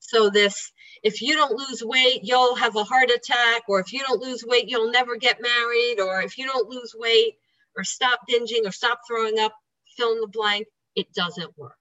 So, 0.00 0.30
this 0.30 0.72
if 1.04 1.22
you 1.22 1.34
don't 1.34 1.56
lose 1.56 1.84
weight, 1.84 2.20
you'll 2.24 2.56
have 2.56 2.74
a 2.74 2.82
heart 2.82 3.10
attack, 3.10 3.62
or 3.68 3.78
if 3.78 3.92
you 3.92 4.00
don't 4.00 4.20
lose 4.20 4.44
weight, 4.44 4.68
you'll 4.68 4.90
never 4.90 5.16
get 5.16 5.40
married, 5.40 6.00
or 6.00 6.20
if 6.20 6.36
you 6.36 6.46
don't 6.46 6.68
lose 6.68 6.94
weight, 6.98 7.36
or 7.76 7.84
stop 7.84 8.20
binging, 8.28 8.66
or 8.66 8.72
stop 8.72 9.02
throwing 9.06 9.38
up, 9.38 9.54
fill 9.96 10.12
in 10.14 10.20
the 10.20 10.26
blank, 10.26 10.66
it 10.96 11.12
doesn't 11.14 11.56
work. 11.58 11.76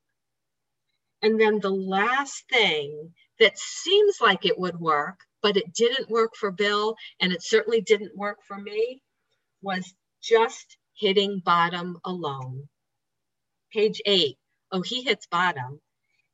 And 1.22 1.40
then 1.40 1.60
the 1.60 1.72
last 1.72 2.44
thing 2.50 3.14
that 3.40 3.58
seems 3.58 4.20
like 4.22 4.46
it 4.46 4.60
would 4.60 4.80
work, 4.80 5.20
but 5.42 5.58
it 5.58 5.74
didn't 5.74 6.10
work 6.10 6.36
for 6.36 6.52
Bill, 6.52 6.96
and 7.20 7.32
it 7.32 7.44
certainly 7.44 7.82
didn't 7.82 8.18
work 8.18 8.40
for 8.48 8.58
me, 8.58 9.02
was 9.62 9.94
just 10.22 10.78
hitting 10.96 11.42
bottom 11.44 12.00
alone. 12.06 12.68
Page 13.74 14.02
eight. 14.06 14.38
Oh, 14.72 14.82
he 14.82 15.04
hits 15.04 15.28
bottom. 15.28 15.82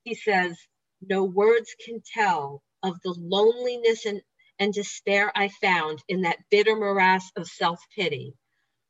He 0.03 0.15
says, 0.15 0.57
No 1.01 1.23
words 1.23 1.75
can 1.85 2.01
tell 2.13 2.63
of 2.83 2.99
the 3.03 3.15
loneliness 3.17 4.05
and, 4.05 4.21
and 4.59 4.73
despair 4.73 5.31
I 5.35 5.49
found 5.49 6.03
in 6.07 6.21
that 6.21 6.39
bitter 6.51 6.75
morass 6.75 7.31
of 7.35 7.47
self 7.47 7.81
pity. 7.95 8.33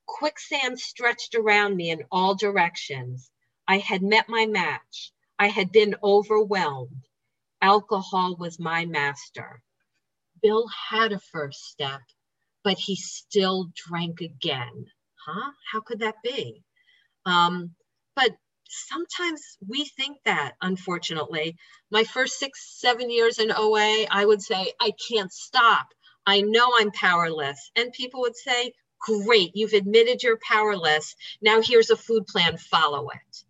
Quicksand 0.08 0.80
stretched 0.80 1.36
around 1.36 1.76
me 1.76 1.92
in 1.92 2.04
all 2.12 2.36
directions. 2.36 3.32
I 3.70 3.78
had 3.78 4.02
met 4.02 4.28
my 4.28 4.48
match. 4.48 5.14
I 5.40 5.48
had 5.48 5.72
been 5.72 5.96
overwhelmed. 6.04 7.06
Alcohol 7.62 8.36
was 8.38 8.60
my 8.60 8.86
master. 8.86 9.62
Bill 10.42 10.68
had 10.90 11.14
a 11.14 11.20
first 11.20 11.64
step, 11.66 12.02
but 12.66 12.78
he 12.78 12.98
still 12.98 13.72
drank 13.88 14.22
again 14.22 14.88
huh? 15.30 15.52
How 15.72 15.82
could 15.82 16.00
that 16.00 16.16
be? 16.24 16.64
Um, 17.26 17.72
but 18.16 18.32
sometimes 18.68 19.42
we 19.68 19.86
think 19.86 20.18
that, 20.26 20.54
unfortunately. 20.62 21.58
My 21.92 22.04
first 22.04 22.40
six, 22.40 22.80
seven 22.80 23.10
years 23.10 23.40
in 23.40 23.52
OA, 23.52 24.06
I 24.10 24.26
would 24.26 24.42
say, 24.42 24.74
I 24.80 24.92
can't 25.10 25.32
stop. 25.32 25.88
I 26.26 26.42
know 26.42 26.72
I'm 26.78 26.92
powerless. 26.92 27.72
And 27.76 27.92
people 27.94 28.22
would 28.22 28.36
say, 28.36 28.74
Great, 29.02 29.52
you've 29.56 29.74
admitted 29.74 30.22
you're 30.24 30.40
powerless. 30.46 31.16
Now 31.42 31.62
here's 31.62 31.90
a 31.90 31.96
food 31.96 32.28
plan, 32.28 32.58
follow 32.58 33.10
it. 33.10 33.44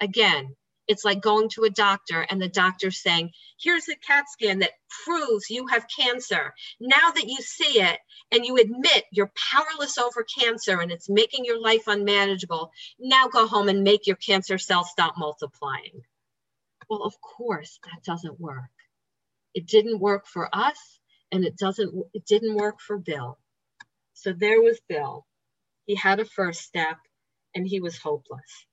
Again, 0.00 0.56
it's 0.88 1.04
like 1.04 1.20
going 1.20 1.50
to 1.50 1.64
a 1.64 1.70
doctor 1.70 2.26
and 2.30 2.40
the 2.40 2.48
doctor 2.48 2.90
saying, 2.90 3.30
here's 3.60 3.88
a 3.88 3.96
CAT 3.96 4.24
scan 4.30 4.60
that 4.60 4.72
proves 5.04 5.50
you 5.50 5.66
have 5.66 5.86
cancer. 5.94 6.54
Now 6.80 7.10
that 7.14 7.28
you 7.28 7.36
see 7.40 7.80
it 7.80 7.98
and 8.32 8.44
you 8.44 8.56
admit 8.56 9.04
you're 9.12 9.30
powerless 9.52 9.98
over 9.98 10.24
cancer 10.24 10.80
and 10.80 10.90
it's 10.90 11.10
making 11.10 11.44
your 11.44 11.60
life 11.60 11.82
unmanageable, 11.86 12.72
now 12.98 13.28
go 13.28 13.46
home 13.46 13.68
and 13.68 13.84
make 13.84 14.06
your 14.06 14.16
cancer 14.16 14.56
cells 14.56 14.90
stop 14.90 15.14
multiplying. 15.18 16.02
Well, 16.88 17.02
of 17.02 17.20
course, 17.20 17.78
that 17.84 18.02
doesn't 18.02 18.40
work. 18.40 18.70
It 19.54 19.66
didn't 19.66 20.00
work 20.00 20.26
for 20.26 20.48
us 20.54 20.78
and 21.30 21.44
it 21.44 21.56
doesn't 21.58 21.92
it 22.14 22.24
didn't 22.24 22.56
work 22.56 22.80
for 22.80 22.96
Bill. 22.98 23.38
So 24.14 24.32
there 24.32 24.62
was 24.62 24.80
Bill. 24.88 25.26
He 25.84 25.94
had 25.94 26.18
a 26.18 26.24
first 26.24 26.62
step 26.62 26.96
and 27.54 27.66
he 27.66 27.80
was 27.80 27.98
hopeless. 27.98 28.66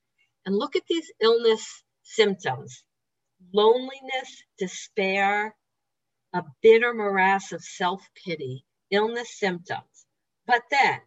And 0.46 0.56
look 0.56 0.76
at 0.76 0.86
these 0.88 1.12
illness 1.20 1.84
symptoms 2.04 2.84
loneliness, 3.52 4.44
despair, 4.58 5.54
a 6.34 6.42
bitter 6.62 6.94
morass 6.94 7.52
of 7.52 7.62
self 7.64 8.02
pity, 8.24 8.64
illness 8.90 9.38
symptoms. 9.38 10.06
But 10.46 10.62
then 10.70 11.00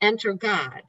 enter 0.00 0.34
God. 0.34 0.82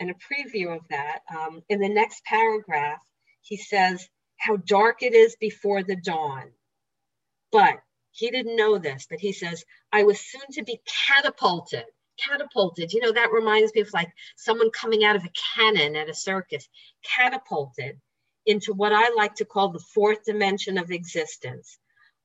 And 0.00 0.10
a 0.10 0.14
preview 0.14 0.76
of 0.76 0.82
that 0.90 1.20
um, 1.34 1.62
in 1.68 1.80
the 1.80 1.88
next 1.88 2.24
paragraph, 2.24 3.00
he 3.42 3.56
says, 3.56 4.08
How 4.38 4.56
dark 4.56 5.02
it 5.02 5.14
is 5.14 5.36
before 5.40 5.82
the 5.84 5.96
dawn. 5.96 6.52
But 7.52 7.78
he 8.12 8.30
didn't 8.30 8.56
know 8.56 8.78
this, 8.78 9.06
but 9.08 9.20
he 9.20 9.32
says, 9.32 9.64
I 9.92 10.04
was 10.04 10.20
soon 10.20 10.46
to 10.52 10.64
be 10.64 10.80
catapulted 11.08 11.84
catapulted. 12.18 12.92
You 12.92 13.00
know, 13.00 13.12
that 13.12 13.32
reminds 13.32 13.74
me 13.74 13.80
of 13.82 13.92
like 13.92 14.12
someone 14.36 14.70
coming 14.70 15.04
out 15.04 15.16
of 15.16 15.24
a 15.24 15.32
cannon 15.56 15.96
at 15.96 16.08
a 16.08 16.14
circus, 16.14 16.68
catapulted 17.02 18.00
into 18.46 18.72
what 18.72 18.92
I 18.92 19.10
like 19.14 19.34
to 19.36 19.44
call 19.44 19.70
the 19.70 19.84
fourth 19.94 20.24
dimension 20.24 20.78
of 20.78 20.90
existence. 20.90 21.78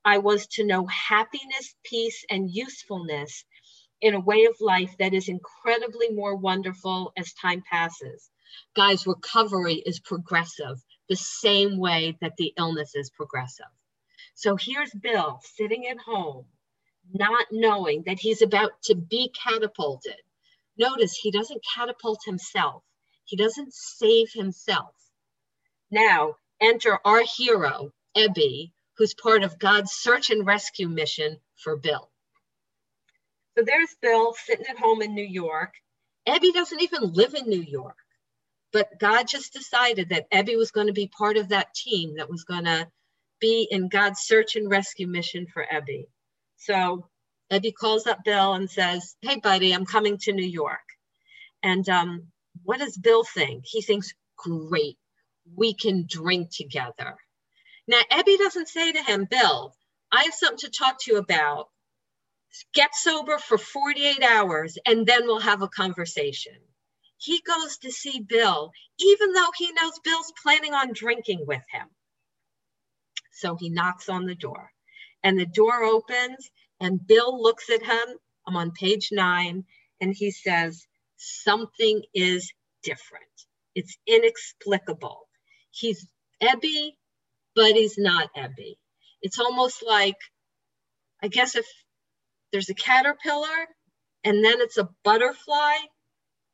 I 0.06 0.18
was 0.18 0.48
to 0.48 0.66
know 0.66 0.88
happiness, 0.88 1.76
peace, 1.84 2.26
and 2.30 2.50
usefulness 2.50 3.46
in 4.02 4.14
a 4.14 4.20
way 4.20 4.46
of 4.46 4.56
life 4.62 4.96
that 5.00 5.14
is 5.14 5.28
incredibly 5.28 6.10
more 6.10 6.36
wonderful 6.36 7.12
as 7.18 7.34
time 7.34 7.64
passes. 7.70 8.30
Guys, 8.76 9.06
recovery 9.06 9.76
is 9.86 10.00
progressive, 10.00 10.82
the 11.10 11.16
same 11.16 11.78
way 11.78 12.18
that 12.22 12.38
the 12.38 12.54
illness 12.58 12.96
is 12.96 13.10
progressive. 13.10 13.66
So 14.36 14.56
here's 14.56 14.92
Bill 14.92 15.42
sitting 15.44 15.88
at 15.88 15.98
home, 16.00 16.46
not 17.14 17.48
knowing 17.52 18.04
that 18.06 18.20
he's 18.20 18.42
about 18.42 18.72
to 18.84 18.96
be 18.96 19.30
catapulted. 19.30 20.22
Notice 20.78 21.16
he 21.16 21.32
doesn't 21.32 21.66
catapult 21.76 22.22
himself, 22.26 22.84
he 23.26 23.36
doesn't 23.36 23.74
save 23.74 24.32
himself. 24.32 24.96
Now, 25.92 26.36
enter 26.62 27.00
our 27.06 27.24
hero, 27.24 27.92
Ebby, 28.16 28.72
who's 28.98 29.14
part 29.14 29.44
of 29.44 29.60
God's 29.60 29.92
search 29.92 30.30
and 30.30 30.46
rescue 30.46 30.88
mission 30.88 31.40
for 31.56 31.76
Bill. 31.76 32.10
So 33.58 33.64
there's 33.66 33.96
Bill 34.02 34.34
sitting 34.34 34.68
at 34.68 34.78
home 34.78 35.02
in 35.02 35.16
New 35.16 35.26
York. 35.26 35.74
Ebby 36.28 36.54
doesn't 36.54 36.82
even 36.82 37.14
live 37.14 37.34
in 37.34 37.50
New 37.50 37.62
York, 37.62 37.98
but 38.72 39.00
God 39.00 39.28
just 39.28 39.54
decided 39.54 40.10
that 40.10 40.30
Ebby 40.32 40.58
was 40.58 40.72
going 40.72 40.88
to 40.88 40.94
be 40.94 41.08
part 41.08 41.38
of 41.38 41.50
that 41.50 41.74
team 41.74 42.18
that 42.18 42.30
was 42.30 42.44
going 42.44 42.66
to 42.66 42.88
be 43.40 43.68
in 43.72 43.90
God's 43.90 44.22
search 44.22 44.56
and 44.56 44.70
rescue 44.70 45.08
mission 45.08 45.48
for 45.48 45.66
Ebby. 45.66 46.08
So 46.60 47.10
Ebby 47.52 47.74
calls 47.74 48.08
up 48.08 48.24
Bill 48.24 48.54
and 48.54 48.70
says, 48.70 49.16
Hey, 49.22 49.40
buddy, 49.40 49.74
I'm 49.74 49.86
coming 49.86 50.18
to 50.20 50.34
New 50.34 50.48
York. 50.48 50.80
And 51.64 51.88
um, 51.90 52.28
what 52.64 52.80
does 52.80 52.98
Bill 52.98 53.24
think? 53.24 53.66
He 53.66 53.82
thinks, 53.82 54.14
Great 54.38 54.98
we 55.56 55.74
can 55.74 56.06
drink 56.08 56.50
together. 56.52 57.18
Now, 57.88 58.02
Ebby 58.12 58.38
doesn't 58.38 58.68
say 58.68 58.92
to 58.92 59.04
him, 59.04 59.26
Bill, 59.30 59.74
I 60.12 60.24
have 60.24 60.34
something 60.34 60.60
to 60.60 60.70
talk 60.70 60.98
to 61.02 61.12
you 61.12 61.18
about. 61.18 61.70
Get 62.74 62.96
sober 62.96 63.38
for 63.38 63.58
48 63.58 64.24
hours 64.24 64.78
and 64.86 65.06
then 65.06 65.26
we'll 65.26 65.40
have 65.40 65.62
a 65.62 65.68
conversation. 65.68 66.54
He 67.18 67.42
goes 67.42 67.78
to 67.80 67.92
see 67.92 68.22
Bill, 68.22 68.72
even 69.00 69.34
though 69.34 69.52
he 69.58 69.72
knows 69.74 70.00
Bill's 70.04 70.34
planning 70.42 70.74
on 70.74 70.94
drinking 70.94 71.46
with 71.48 71.62
him. 71.72 71.88
So 73.32 73.56
he 73.56 73.70
knocks 73.70 74.10
on 74.10 74.26
the 74.26 74.36
door 74.36 74.72
and 75.24 75.40
the 75.40 75.46
door 75.46 75.84
opens 75.84 76.50
and 76.80 77.06
Bill 77.06 77.42
looks 77.42 77.70
at 77.70 77.84
him. 77.84 78.18
I'm 78.48 78.56
on 78.56 78.72
page 78.72 79.10
nine 79.12 79.66
and 80.02 80.14
he 80.16 80.32
says, 80.32 80.88
Something 81.18 82.02
is 82.14 82.52
different. 82.84 83.26
It's 83.76 83.98
inexplicable 84.08 85.28
he's 85.72 86.08
Ebby, 86.42 86.92
but 87.56 87.74
he's 87.74 87.98
not 87.98 88.30
Ebby. 88.36 88.76
It's 89.22 89.40
almost 89.40 89.84
like, 89.86 90.16
I 91.22 91.28
guess 91.28 91.56
if 91.56 91.66
there's 92.52 92.70
a 92.70 92.74
caterpillar 92.76 93.68
and 94.24 94.44
then 94.44 94.62
it's 94.62 94.78
a 94.78 94.90
butterfly, 95.04 95.76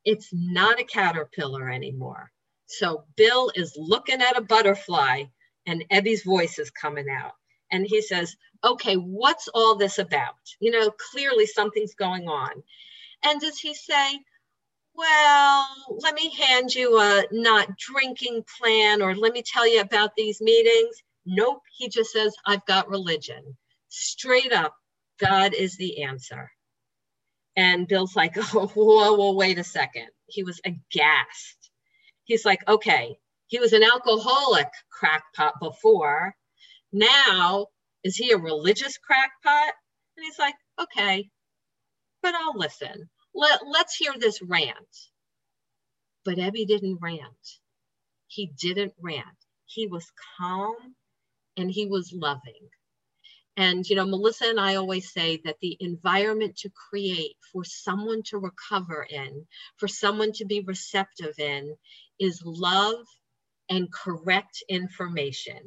it's 0.03 0.29
not 0.33 0.79
a 0.79 0.83
caterpillar 0.83 1.69
anymore. 1.69 2.31
So 2.67 3.05
Bill 3.15 3.51
is 3.55 3.75
looking 3.77 4.21
at 4.21 4.37
a 4.37 4.41
butterfly 4.41 5.25
and 5.67 5.85
Ebby's 5.91 6.23
voice 6.23 6.59
is 6.59 6.71
coming 6.71 7.07
out. 7.09 7.33
And 7.71 7.85
he 7.85 8.01
says, 8.01 8.35
okay, 8.63 8.95
what's 8.95 9.47
all 9.49 9.75
this 9.75 9.99
about? 9.99 10.35
You 10.59 10.71
know, 10.71 10.91
clearly 11.11 11.45
something's 11.45 11.95
going 11.95 12.27
on. 12.27 12.51
And 13.23 13.39
does 13.41 13.59
he 13.59 13.73
say, 13.73 14.19
well, 14.95 15.67
let 15.99 16.15
me 16.15 16.33
hand 16.35 16.73
you 16.73 16.97
a 16.99 17.25
not 17.31 17.77
drinking 17.77 18.43
plan 18.59 19.01
or 19.01 19.15
let 19.15 19.33
me 19.33 19.41
tell 19.41 19.67
you 19.67 19.81
about 19.81 20.11
these 20.15 20.41
meetings? 20.41 20.95
Nope. 21.25 21.61
He 21.77 21.89
just 21.89 22.11
says, 22.11 22.35
I've 22.45 22.65
got 22.65 22.89
religion. 22.89 23.57
Straight 23.89 24.53
up, 24.53 24.75
God 25.19 25.53
is 25.53 25.75
the 25.77 26.03
answer. 26.03 26.49
And 27.55 27.87
Bill's 27.87 28.15
like, 28.15 28.35
oh, 28.55 28.67
whoa, 28.67 29.13
whoa, 29.13 29.33
wait 29.33 29.59
a 29.59 29.63
second. 29.63 30.07
He 30.27 30.43
was 30.43 30.61
aghast. 30.65 31.71
He's 32.23 32.45
like, 32.45 32.67
okay, 32.67 33.17
he 33.47 33.59
was 33.59 33.73
an 33.73 33.83
alcoholic 33.83 34.69
crackpot 34.89 35.59
before. 35.59 36.35
Now, 36.95 37.67
is 38.05 38.15
he 38.15 38.31
a 38.31 38.37
religious 38.37 38.97
crackpot? 38.97 39.73
And 40.15 40.23
he's 40.23 40.39
like, 40.39 40.55
okay, 40.79 41.29
but 42.23 42.33
I'll 42.33 42.57
listen. 42.57 43.09
Let, 43.33 43.59
let's 43.69 43.97
hear 43.97 44.13
this 44.17 44.41
rant. 44.41 44.77
But 46.23 46.37
Ebby 46.37 46.65
didn't 46.65 46.99
rant. 47.01 47.59
He 48.27 48.53
didn't 48.57 48.93
rant. 49.01 49.25
He 49.65 49.87
was 49.87 50.05
calm 50.37 50.95
and 51.57 51.69
he 51.69 51.85
was 51.85 52.13
loving. 52.13 52.69
And, 53.57 53.85
you 53.85 53.97
know, 53.97 54.05
Melissa 54.05 54.45
and 54.45 54.59
I 54.59 54.75
always 54.75 55.11
say 55.11 55.41
that 55.43 55.57
the 55.61 55.75
environment 55.81 56.55
to 56.59 56.69
create 56.89 57.35
for 57.51 57.65
someone 57.65 58.23
to 58.27 58.37
recover 58.37 59.05
in, 59.09 59.45
for 59.79 59.89
someone 59.89 60.31
to 60.35 60.45
be 60.45 60.61
receptive 60.61 61.37
in, 61.39 61.75
is 62.21 62.41
love 62.45 63.05
and 63.69 63.91
correct 63.91 64.63
information. 64.69 65.59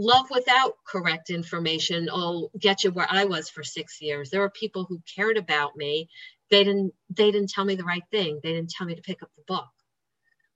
Love 0.00 0.30
without 0.30 0.74
correct 0.86 1.28
information 1.28 2.06
will 2.12 2.52
get 2.56 2.84
you 2.84 2.92
where 2.92 3.08
I 3.10 3.24
was 3.24 3.50
for 3.50 3.64
six 3.64 4.00
years. 4.00 4.30
There 4.30 4.40
were 4.40 4.48
people 4.48 4.84
who 4.84 5.02
cared 5.12 5.36
about 5.36 5.74
me. 5.74 6.08
They 6.50 6.62
didn't, 6.62 6.92
they 7.10 7.32
didn't 7.32 7.50
tell 7.50 7.64
me 7.64 7.74
the 7.74 7.82
right 7.82 8.04
thing. 8.12 8.38
They 8.40 8.52
didn't 8.52 8.70
tell 8.70 8.86
me 8.86 8.94
to 8.94 9.02
pick 9.02 9.24
up 9.24 9.30
the 9.36 9.42
book. 9.48 9.66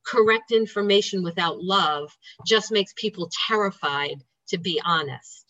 Correct 0.07 0.53
information 0.53 1.25
without 1.25 1.61
love 1.61 2.17
just 2.47 2.71
makes 2.71 2.93
people 2.97 3.33
terrified 3.49 4.23
to 4.51 4.59
be 4.59 4.81
honest. 4.85 5.45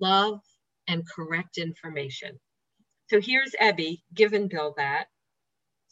Love 0.00 0.40
and 0.86 1.02
correct 1.04 1.58
information. 1.58 2.38
So 3.10 3.20
here's 3.20 3.56
Ebby 3.60 4.02
giving 4.14 4.46
Bill 4.46 4.74
that. 4.76 5.06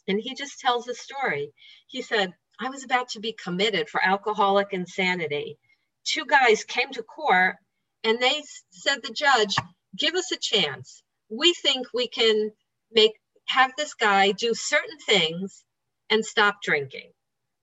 And 0.07 0.21
he 0.21 0.35
just 0.35 0.61
tells 0.61 0.87
a 0.87 0.93
story. 0.93 1.51
He 1.87 2.01
said, 2.01 2.33
I 2.61 2.69
was 2.69 2.85
about 2.85 3.09
to 3.09 3.19
be 3.19 3.33
committed 3.33 3.89
for 3.89 4.01
alcoholic 4.01 4.69
insanity. 4.71 5.57
Two 6.05 6.25
guys 6.25 6.63
came 6.63 6.91
to 6.91 7.03
court 7.03 7.55
and 8.03 8.19
they 8.19 8.43
said, 8.69 8.99
the 9.03 9.13
judge, 9.13 9.55
give 9.97 10.13
us 10.15 10.31
a 10.31 10.37
chance. 10.37 11.03
We 11.29 11.53
think 11.53 11.87
we 11.93 12.07
can 12.07 12.51
make 12.91 13.13
have 13.47 13.71
this 13.77 13.93
guy 13.93 14.31
do 14.31 14.53
certain 14.53 14.97
things 15.05 15.63
and 16.09 16.25
stop 16.25 16.57
drinking. 16.63 17.11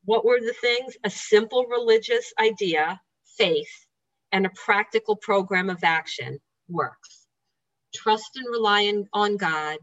What 0.04 0.24
were 0.24 0.40
the 0.40 0.54
things? 0.60 0.96
A 1.04 1.10
simple 1.10 1.66
religious 1.66 2.32
idea, 2.40 3.00
faith, 3.36 3.86
and 4.32 4.46
a 4.46 4.50
practical 4.50 5.16
program 5.16 5.70
of 5.70 5.84
action 5.84 6.38
works. 6.68 7.26
Trust 7.94 8.36
and 8.36 8.46
rely 8.50 8.92
on 9.12 9.36
God, 9.36 9.78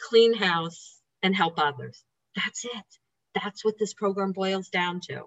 clean 0.00 0.34
house, 0.34 1.00
and 1.22 1.34
help 1.34 1.54
others. 1.58 2.04
That's 2.36 2.64
it. 2.64 2.84
That's 3.34 3.64
what 3.64 3.78
this 3.78 3.94
program 3.94 4.32
boils 4.32 4.68
down 4.68 5.00
to. 5.08 5.24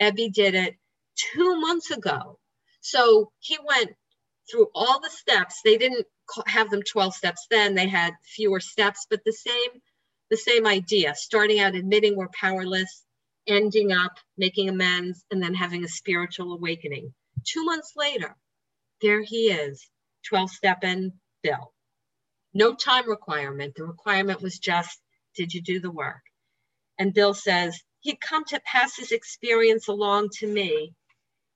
Ebby 0.00 0.32
did 0.32 0.54
it 0.54 0.74
two 1.16 1.60
months 1.60 1.90
ago. 1.90 2.38
So 2.80 3.30
he 3.38 3.58
went 3.64 3.90
through 4.50 4.68
all 4.74 5.00
the 5.00 5.10
steps. 5.10 5.60
They 5.64 5.76
didn't 5.76 6.06
have 6.46 6.70
them 6.70 6.82
12 6.82 7.14
steps 7.14 7.46
then, 7.50 7.74
they 7.74 7.88
had 7.88 8.14
fewer 8.22 8.60
steps, 8.60 9.06
but 9.10 9.20
the 9.24 9.32
same 9.32 9.80
the 10.30 10.36
same 10.36 10.64
idea, 10.64 11.12
starting 11.16 11.58
out 11.58 11.74
admitting 11.74 12.16
we're 12.16 12.28
powerless, 12.28 13.04
ending 13.48 13.90
up 13.90 14.12
making 14.38 14.68
amends, 14.68 15.24
and 15.32 15.42
then 15.42 15.54
having 15.54 15.82
a 15.84 15.88
spiritual 15.88 16.52
awakening. 16.52 17.12
Two 17.44 17.64
months 17.64 17.94
later, 17.96 18.36
there 19.02 19.22
he 19.22 19.50
is, 19.50 19.84
12 20.28 20.50
step 20.50 20.84
in 20.84 21.12
Bill. 21.42 21.72
No 22.54 22.74
time 22.74 23.08
requirement. 23.10 23.74
The 23.74 23.84
requirement 23.84 24.40
was 24.40 24.58
just, 24.60 25.00
did 25.34 25.52
you 25.52 25.62
do 25.62 25.80
the 25.80 25.90
work? 25.90 26.22
And 26.96 27.12
Bill 27.12 27.34
says, 27.34 27.80
he'd 28.00 28.20
come 28.20 28.44
to 28.46 28.60
pass 28.64 28.96
his 28.96 29.10
experience 29.10 29.88
along 29.88 30.28
to 30.38 30.46
me 30.46 30.94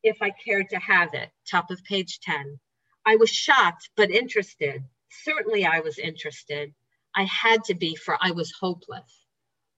if 0.05 0.23
I 0.23 0.31
cared 0.31 0.71
to 0.71 0.79
have 0.79 1.15
it. 1.15 1.31
Top 1.51 1.71
of 1.71 1.83
page 1.85 2.21
10. 2.21 2.61
I 3.07 3.17
was 3.17 3.31
shocked, 3.31 3.91
but 3.97 4.11
interested. 4.11 4.85
Certainly 5.25 5.67
I 5.67 5.81
was 5.81 5.99
interested. 5.99 6.73
I 7.17 7.25
had 7.25 7.65
to 7.65 7.75
be, 7.75 7.97
for 7.97 8.17
I 8.21 8.31
was 8.31 8.53
hopeless. 8.61 9.27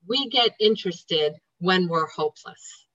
We 0.07 0.29
get 0.29 0.55
interested 0.61 1.35
when 1.59 1.89
we're 1.89 2.09
hopeless 2.09 2.87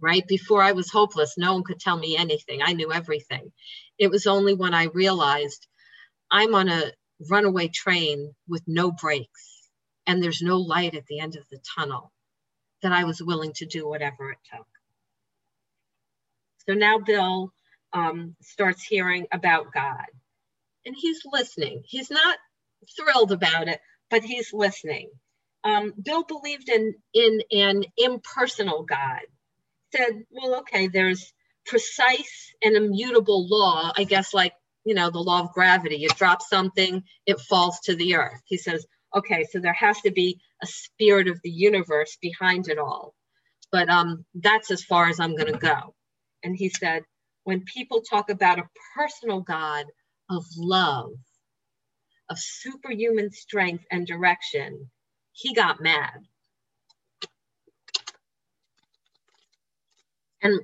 right? 0.00 0.26
Before 0.26 0.62
I 0.62 0.72
was 0.72 0.90
hopeless, 0.90 1.34
no 1.36 1.54
one 1.54 1.64
could 1.64 1.80
tell 1.80 1.98
me 1.98 2.16
anything. 2.16 2.60
I 2.62 2.72
knew 2.72 2.92
everything. 2.92 3.52
It 3.98 4.10
was 4.10 4.26
only 4.26 4.54
when 4.54 4.74
I 4.74 4.84
realized 4.84 5.66
I'm 6.30 6.54
on 6.54 6.68
a 6.68 6.92
runaway 7.28 7.68
train 7.68 8.34
with 8.46 8.62
no 8.66 8.92
brakes 8.92 9.68
and 10.06 10.22
there's 10.22 10.42
no 10.42 10.58
light 10.58 10.94
at 10.94 11.06
the 11.06 11.20
end 11.20 11.36
of 11.36 11.44
the 11.50 11.60
tunnel 11.76 12.12
that 12.82 12.92
I 12.92 13.04
was 13.04 13.22
willing 13.22 13.52
to 13.54 13.66
do 13.66 13.88
whatever 13.88 14.30
it 14.30 14.38
took. 14.54 14.66
So 16.68 16.74
now 16.74 16.98
Bill 16.98 17.52
um, 17.92 18.36
starts 18.42 18.84
hearing 18.84 19.26
about 19.32 19.72
God 19.72 20.06
and 20.86 20.94
he's 20.98 21.20
listening. 21.24 21.82
He's 21.86 22.10
not 22.10 22.38
thrilled 22.96 23.32
about 23.32 23.68
it, 23.68 23.80
but 24.10 24.24
he's 24.24 24.52
listening. 24.52 25.10
Um, 25.64 25.92
Bill 26.02 26.24
believed 26.24 26.68
in, 26.68 26.94
in 27.14 27.40
an 27.52 27.84
impersonal 27.96 28.84
God 28.84 29.22
said, 29.94 30.24
well, 30.30 30.60
okay, 30.60 30.88
there's 30.88 31.32
precise 31.66 32.52
and 32.62 32.76
immutable 32.76 33.48
law, 33.48 33.92
I 33.96 34.04
guess, 34.04 34.34
like, 34.34 34.52
you 34.84 34.94
know, 34.94 35.10
the 35.10 35.18
law 35.18 35.42
of 35.42 35.52
gravity. 35.52 35.96
You 35.96 36.08
drop 36.10 36.42
something, 36.42 37.02
it 37.26 37.40
falls 37.40 37.80
to 37.84 37.96
the 37.96 38.16
earth. 38.16 38.40
He 38.46 38.58
says, 38.58 38.86
okay, 39.16 39.46
so 39.50 39.60
there 39.60 39.74
has 39.74 40.00
to 40.02 40.10
be 40.10 40.40
a 40.62 40.66
spirit 40.66 41.28
of 41.28 41.40
the 41.42 41.50
universe 41.50 42.16
behind 42.20 42.68
it 42.68 42.78
all. 42.78 43.14
But 43.72 43.88
um, 43.90 44.24
that's 44.34 44.70
as 44.70 44.84
far 44.84 45.08
as 45.08 45.20
I'm 45.20 45.36
going 45.36 45.52
to 45.52 45.58
go. 45.58 45.94
And 46.42 46.56
he 46.56 46.68
said, 46.68 47.04
when 47.44 47.64
people 47.64 48.02
talk 48.02 48.30
about 48.30 48.58
a 48.58 48.68
personal 48.96 49.40
God 49.40 49.86
of 50.30 50.44
love, 50.56 51.12
of 52.28 52.38
superhuman 52.38 53.30
strength 53.32 53.84
and 53.90 54.06
direction, 54.06 54.90
he 55.32 55.54
got 55.54 55.80
mad. 55.80 56.12
And 60.42 60.60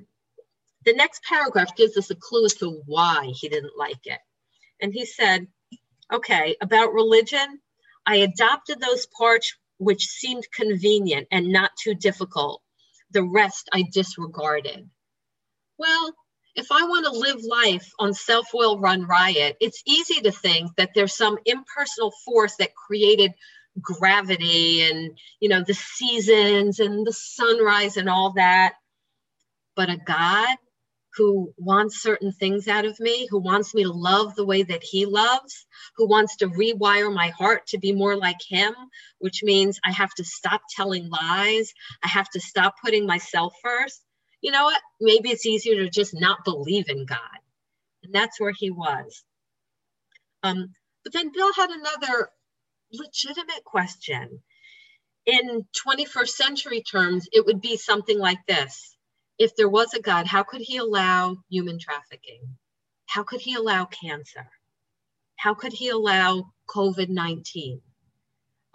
the 0.85 0.93
next 0.93 1.23
paragraph 1.23 1.75
gives 1.75 1.97
us 1.97 2.11
a 2.11 2.15
clue 2.15 2.45
as 2.45 2.53
to 2.55 2.81
why 2.85 3.31
he 3.33 3.49
didn't 3.49 3.77
like 3.77 4.05
it. 4.05 4.19
And 4.81 4.93
he 4.93 5.05
said, 5.05 5.47
okay, 6.13 6.55
about 6.61 6.93
religion, 6.93 7.59
I 8.05 8.17
adopted 8.17 8.79
those 8.79 9.07
parts 9.07 9.55
which 9.77 10.05
seemed 10.05 10.45
convenient 10.55 11.27
and 11.31 11.47
not 11.49 11.71
too 11.81 11.95
difficult. 11.95 12.61
The 13.11 13.23
rest 13.23 13.69
I 13.73 13.83
disregarded. 13.91 14.89
Well, 15.77 16.13
if 16.55 16.71
I 16.71 16.83
want 16.83 17.05
to 17.05 17.11
live 17.11 17.43
life 17.43 17.91
on 17.99 18.13
self 18.13 18.47
will 18.53 18.79
run 18.79 19.05
riot, 19.07 19.57
it's 19.61 19.83
easy 19.85 20.21
to 20.21 20.31
think 20.31 20.75
that 20.77 20.91
there's 20.95 21.15
some 21.15 21.37
impersonal 21.45 22.13
force 22.25 22.55
that 22.57 22.75
created 22.75 23.33
gravity 23.81 24.83
and, 24.83 25.17
you 25.41 25.49
know, 25.49 25.63
the 25.65 25.73
seasons 25.73 26.79
and 26.79 27.05
the 27.05 27.13
sunrise 27.13 27.97
and 27.97 28.09
all 28.09 28.33
that 28.33 28.73
but 29.75 29.89
a 29.89 29.97
God 29.97 30.57
who 31.17 31.53
wants 31.57 32.01
certain 32.01 32.31
things 32.31 32.67
out 32.69 32.85
of 32.85 32.99
me, 32.99 33.27
who 33.29 33.39
wants 33.39 33.75
me 33.75 33.83
to 33.83 33.91
love 33.91 34.35
the 34.35 34.45
way 34.45 34.63
that 34.63 34.83
he 34.83 35.05
loves, 35.05 35.65
who 35.97 36.07
wants 36.07 36.37
to 36.37 36.47
rewire 36.47 37.13
my 37.13 37.29
heart 37.29 37.67
to 37.67 37.77
be 37.77 37.93
more 37.93 38.15
like 38.17 38.39
him, 38.49 38.73
which 39.19 39.43
means 39.43 39.79
I 39.85 39.91
have 39.91 40.13
to 40.15 40.23
stop 40.23 40.61
telling 40.75 41.09
lies. 41.09 41.73
I 42.03 42.07
have 42.07 42.29
to 42.31 42.39
stop 42.39 42.75
putting 42.83 43.05
myself 43.05 43.53
first. 43.61 44.04
You 44.45 44.51
know 44.51 44.65
what? 44.65 44.79
Maybe 45.01 45.31
it's 45.31 45.47
easier 45.47 45.73
to 45.77 45.89
just 45.89 46.13
not 46.13 46.45
believe 46.45 46.87
in 46.87 47.07
God. 47.07 47.39
And 48.03 48.13
that's 48.13 48.39
where 48.39 48.53
he 48.55 48.69
was. 48.69 49.23
Um, 50.43 50.75
but 51.03 51.13
then 51.13 51.31
Bill 51.33 51.51
had 51.51 51.71
another 51.71 52.29
legitimate 52.93 53.63
question. 53.65 54.43
In 55.25 55.65
21st 55.87 56.27
century 56.27 56.83
terms, 56.83 57.27
it 57.31 57.43
would 57.47 57.59
be 57.59 57.75
something 57.75 58.19
like 58.19 58.37
this 58.47 58.95
if 59.39 59.55
there 59.55 59.67
was 59.67 59.95
a 59.95 59.99
God, 59.99 60.27
how 60.27 60.43
could 60.43 60.61
he 60.61 60.77
allow 60.77 61.37
human 61.49 61.79
trafficking? 61.79 62.41
How 63.07 63.23
could 63.23 63.41
he 63.41 63.55
allow 63.55 63.85
cancer? 63.85 64.47
How 65.37 65.55
could 65.55 65.73
he 65.73 65.89
allow 65.89 66.51
COVID 66.69 67.09
19? 67.09 67.81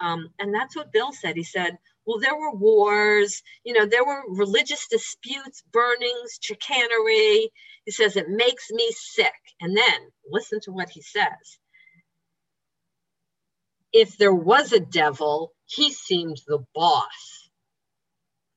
Um, 0.01 0.33
and 0.37 0.53
that's 0.53 0.75
what 0.75 0.91
Bill 0.91 1.13
said. 1.13 1.37
He 1.37 1.43
said, 1.43 1.77
well, 2.05 2.19
there 2.19 2.35
were 2.35 2.53
wars, 2.53 3.41
you 3.63 3.73
know, 3.73 3.85
there 3.85 4.05
were 4.05 4.23
religious 4.29 4.87
disputes, 4.87 5.63
burnings, 5.71 6.39
chicanery. 6.41 7.51
He 7.85 7.91
says, 7.91 8.15
it 8.15 8.29
makes 8.29 8.71
me 8.71 8.91
sick. 8.91 9.33
And 9.59 9.77
then 9.77 10.11
listen 10.29 10.59
to 10.61 10.71
what 10.71 10.89
he 10.89 11.01
says. 11.01 11.59
If 13.93 14.17
there 14.17 14.33
was 14.33 14.71
a 14.71 14.79
devil, 14.79 15.53
he 15.65 15.91
seemed 15.91 16.41
the 16.47 16.63
boss. 16.73 17.49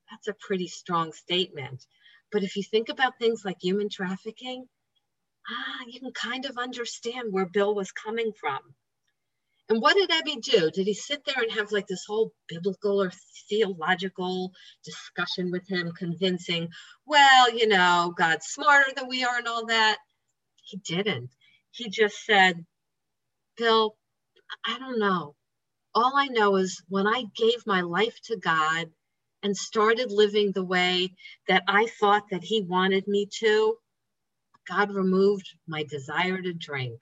That's 0.09 0.27
a 0.27 0.45
pretty 0.47 0.67
strong 0.67 1.11
statement. 1.11 1.85
But 2.31 2.43
if 2.43 2.55
you 2.55 2.63
think 2.63 2.89
about 2.89 3.19
things 3.19 3.43
like 3.45 3.57
human 3.61 3.89
trafficking, 3.89 4.65
ah, 5.49 5.83
you 5.87 5.99
can 5.99 6.11
kind 6.11 6.45
of 6.45 6.57
understand 6.57 7.31
where 7.31 7.45
Bill 7.45 7.75
was 7.75 7.91
coming 7.91 8.31
from. 8.39 8.59
And 9.67 9.81
what 9.81 9.95
did 9.95 10.11
Ebby 10.11 10.41
do? 10.41 10.69
Did 10.69 10.85
he 10.85 10.93
sit 10.93 11.25
there 11.25 11.41
and 11.41 11.51
have 11.51 11.71
like 11.71 11.87
this 11.87 12.05
whole 12.05 12.31
biblical 12.47 13.01
or 13.01 13.11
theological 13.49 14.51
discussion 14.83 15.49
with 15.51 15.67
him, 15.67 15.91
convincing, 15.97 16.69
well, 17.05 17.51
you 17.51 17.67
know, 17.67 18.13
God's 18.15 18.45
smarter 18.45 18.91
than 18.95 19.07
we 19.07 19.23
are 19.23 19.37
and 19.37 19.47
all 19.47 19.65
that? 19.65 19.97
He 20.63 20.77
didn't. 20.77 21.31
He 21.71 21.89
just 21.89 22.23
said, 22.25 22.63
Bill, 23.57 23.95
I 24.65 24.77
don't 24.77 24.99
know. 24.99 25.35
All 25.95 26.13
I 26.15 26.27
know 26.27 26.57
is 26.57 26.83
when 26.87 27.07
I 27.07 27.23
gave 27.35 27.65
my 27.65 27.81
life 27.81 28.19
to 28.25 28.37
God 28.37 28.91
and 29.41 29.57
started 29.57 30.11
living 30.11 30.51
the 30.51 30.63
way 30.63 31.15
that 31.47 31.63
I 31.67 31.87
thought 31.99 32.29
that 32.29 32.43
He 32.43 32.61
wanted 32.61 33.07
me 33.07 33.27
to, 33.39 33.77
God 34.67 34.91
removed 34.91 35.47
my 35.67 35.83
desire 35.83 36.39
to 36.39 36.53
drink. 36.53 36.99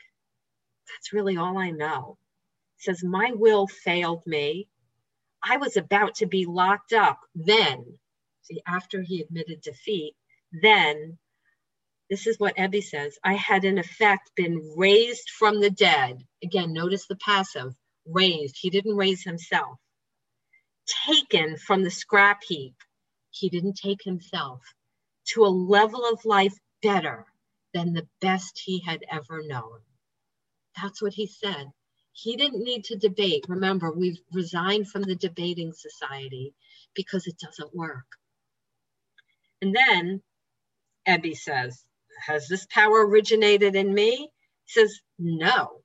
That's 0.87 1.11
really 1.11 1.35
all 1.35 1.57
I 1.57 1.71
know 1.71 2.17
says, 2.83 3.03
My 3.03 3.31
will 3.33 3.67
failed 3.67 4.23
me. 4.25 4.69
I 5.43 5.57
was 5.57 5.77
about 5.77 6.15
to 6.15 6.27
be 6.27 6.45
locked 6.45 6.93
up. 6.93 7.19
Then, 7.35 7.99
see, 8.43 8.61
after 8.67 9.01
he 9.01 9.21
admitted 9.21 9.61
defeat, 9.61 10.15
then, 10.61 11.17
this 12.09 12.27
is 12.27 12.39
what 12.39 12.57
Ebby 12.57 12.83
says 12.83 13.17
I 13.23 13.33
had 13.33 13.65
in 13.65 13.77
effect 13.79 14.31
been 14.35 14.75
raised 14.77 15.29
from 15.31 15.59
the 15.59 15.71
dead. 15.71 16.19
Again, 16.43 16.73
notice 16.73 17.07
the 17.07 17.15
passive 17.17 17.73
raised. 18.05 18.57
He 18.59 18.69
didn't 18.69 18.97
raise 18.97 19.23
himself. 19.23 19.79
Taken 21.07 21.57
from 21.57 21.83
the 21.83 21.91
scrap 21.91 22.41
heap. 22.47 22.75
He 23.31 23.49
didn't 23.49 23.75
take 23.75 24.03
himself 24.03 24.61
to 25.29 25.45
a 25.45 25.47
level 25.47 26.05
of 26.05 26.25
life 26.25 26.53
better 26.83 27.25
than 27.73 27.93
the 27.93 28.07
best 28.21 28.61
he 28.63 28.81
had 28.85 29.03
ever 29.11 29.41
known. 29.43 29.79
That's 30.81 31.01
what 31.01 31.13
he 31.13 31.27
said. 31.27 31.71
He 32.15 32.37
didn't 32.37 32.63
need 32.63 32.85
to 32.85 32.95
debate. 32.95 33.45
Remember, 33.49 33.91
we've 33.91 34.19
resigned 34.31 34.87
from 34.87 35.01
the 35.01 35.15
debating 35.15 35.73
society 35.73 36.53
because 36.93 37.25
it 37.25 37.39
doesn't 37.39 37.75
work. 37.75 38.05
And 39.61 39.75
then 39.75 40.21
Ebby 41.07 41.35
says, 41.35 41.83
Has 42.27 42.47
this 42.47 42.67
power 42.67 43.07
originated 43.07 43.75
in 43.75 43.93
me? 43.93 44.29
He 44.65 44.71
says, 44.71 44.99
No. 45.17 45.81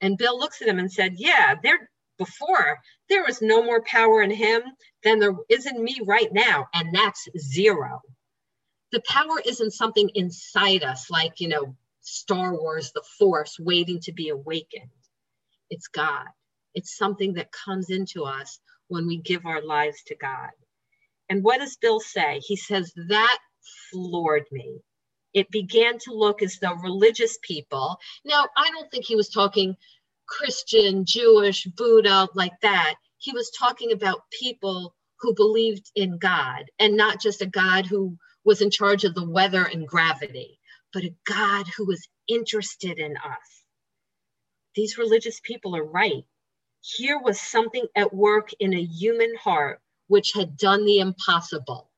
And 0.00 0.16
Bill 0.16 0.38
looks 0.38 0.62
at 0.62 0.68
him 0.68 0.78
and 0.78 0.90
said, 0.90 1.14
Yeah, 1.18 1.56
there 1.62 1.90
before 2.16 2.80
there 3.10 3.24
was 3.24 3.42
no 3.42 3.62
more 3.62 3.82
power 3.82 4.22
in 4.22 4.30
him 4.30 4.62
than 5.04 5.18
there 5.18 5.36
is 5.50 5.66
in 5.66 5.84
me 5.84 6.00
right 6.06 6.32
now, 6.32 6.68
and 6.72 6.94
that's 6.94 7.28
zero. 7.36 8.00
The 8.92 9.02
power 9.06 9.42
isn't 9.44 9.72
something 9.72 10.08
inside 10.14 10.82
us, 10.82 11.10
like 11.10 11.38
you 11.38 11.48
know, 11.48 11.76
Star 12.00 12.54
Wars, 12.54 12.92
the 12.92 13.04
Force 13.18 13.58
waiting 13.58 14.00
to 14.00 14.12
be 14.12 14.30
awakened 14.30 14.90
it's 15.70 15.88
God. 15.88 16.26
It's 16.74 16.96
something 16.96 17.34
that 17.34 17.52
comes 17.52 17.90
into 17.90 18.24
us 18.24 18.60
when 18.88 19.06
we 19.06 19.18
give 19.18 19.46
our 19.46 19.62
lives 19.62 20.02
to 20.08 20.16
God. 20.16 20.50
And 21.30 21.44
what 21.44 21.60
does 21.60 21.78
Bill 21.78 22.00
say? 22.00 22.40
He 22.44 22.56
says, 22.56 22.92
That 23.08 23.38
floored 23.92 24.46
me. 24.52 24.80
It 25.34 25.50
began 25.50 25.98
to 26.00 26.14
look 26.14 26.42
as 26.42 26.58
though 26.62 26.76
religious 26.76 27.38
people, 27.42 27.98
now, 28.24 28.46
I 28.56 28.70
don't 28.70 28.90
think 28.92 29.06
he 29.06 29.16
was 29.16 29.30
talking 29.30 29.76
Christian, 30.28 31.04
Jewish, 31.06 31.66
Buddha, 31.66 32.28
like 32.34 32.54
that. 32.62 32.96
He 33.18 33.32
was 33.32 33.52
talking 33.58 33.92
about 33.92 34.22
people 34.40 34.94
who 35.20 35.34
believed 35.34 35.90
in 35.96 36.18
God 36.18 36.66
and 36.80 36.96
not 36.96 37.20
just 37.20 37.42
a 37.42 37.46
God 37.46 37.86
who 37.86 38.18
was 38.44 38.62
in 38.62 38.70
charge 38.70 39.04
of 39.04 39.14
the 39.16 39.28
weather 39.28 39.64
and 39.64 39.88
gravity, 39.88 40.60
but 40.94 41.04
a 41.04 41.14
God 41.26 41.66
who 41.76 41.86
was 41.86 42.08
interested 42.28 42.98
in 43.00 43.16
us 43.18 43.55
these 44.76 44.98
religious 44.98 45.40
people 45.40 45.74
are 45.74 45.84
right. 45.84 46.24
Here 46.82 47.18
was 47.18 47.40
something 47.40 47.86
at 47.96 48.14
work 48.14 48.50
in 48.60 48.74
a 48.74 48.84
human 48.84 49.34
heart 49.42 49.80
which 50.06 50.32
had 50.32 50.56
done 50.56 50.84
the 50.84 50.98
impossible. 50.98 51.90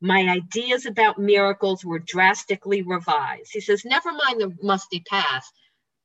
My 0.00 0.20
ideas 0.28 0.86
about 0.86 1.18
miracles 1.18 1.84
were 1.84 1.98
drastically 1.98 2.82
revised. 2.82 3.50
He 3.52 3.60
says, 3.60 3.84
never 3.84 4.12
mind 4.12 4.40
the 4.40 4.56
musty 4.62 5.00
past, 5.08 5.52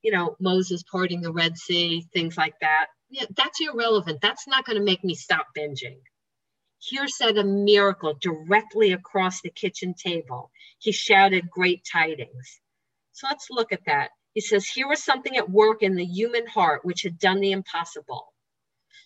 you 0.02 0.12
know, 0.12 0.36
Moses 0.40 0.84
parting 0.84 1.22
the 1.22 1.32
Red 1.32 1.58
Sea, 1.58 2.08
things 2.14 2.38
like 2.38 2.56
that. 2.62 2.88
Yeah, 3.10 3.26
that's 3.36 3.60
irrelevant. 3.62 4.20
That's 4.22 4.48
not 4.48 4.66
going 4.66 4.78
to 4.78 4.84
make 4.84 5.04
me 5.04 5.16
stop 5.16 5.48
binging. 5.58 5.98
Here 6.80 7.08
said 7.08 7.38
a 7.38 7.44
miracle 7.44 8.16
directly 8.22 8.94
across 8.94 9.42
the 9.42 9.50
kitchen 9.50 9.94
table. 9.94 10.52
He 10.80 10.92
shouted 10.92 11.50
great 11.50 11.84
tidings. 11.92 12.62
So 13.14 13.28
let's 13.28 13.48
look 13.50 13.72
at 13.72 13.86
that. 13.86 14.12
He 14.38 14.42
says, 14.42 14.68
Here 14.68 14.88
was 14.88 15.04
something 15.04 15.36
at 15.36 15.50
work 15.50 15.82
in 15.82 15.96
the 15.96 16.06
human 16.06 16.46
heart 16.46 16.86
which 16.86 17.02
had 17.02 17.18
done 17.18 17.40
the 17.40 17.54
impossible. 17.54 18.36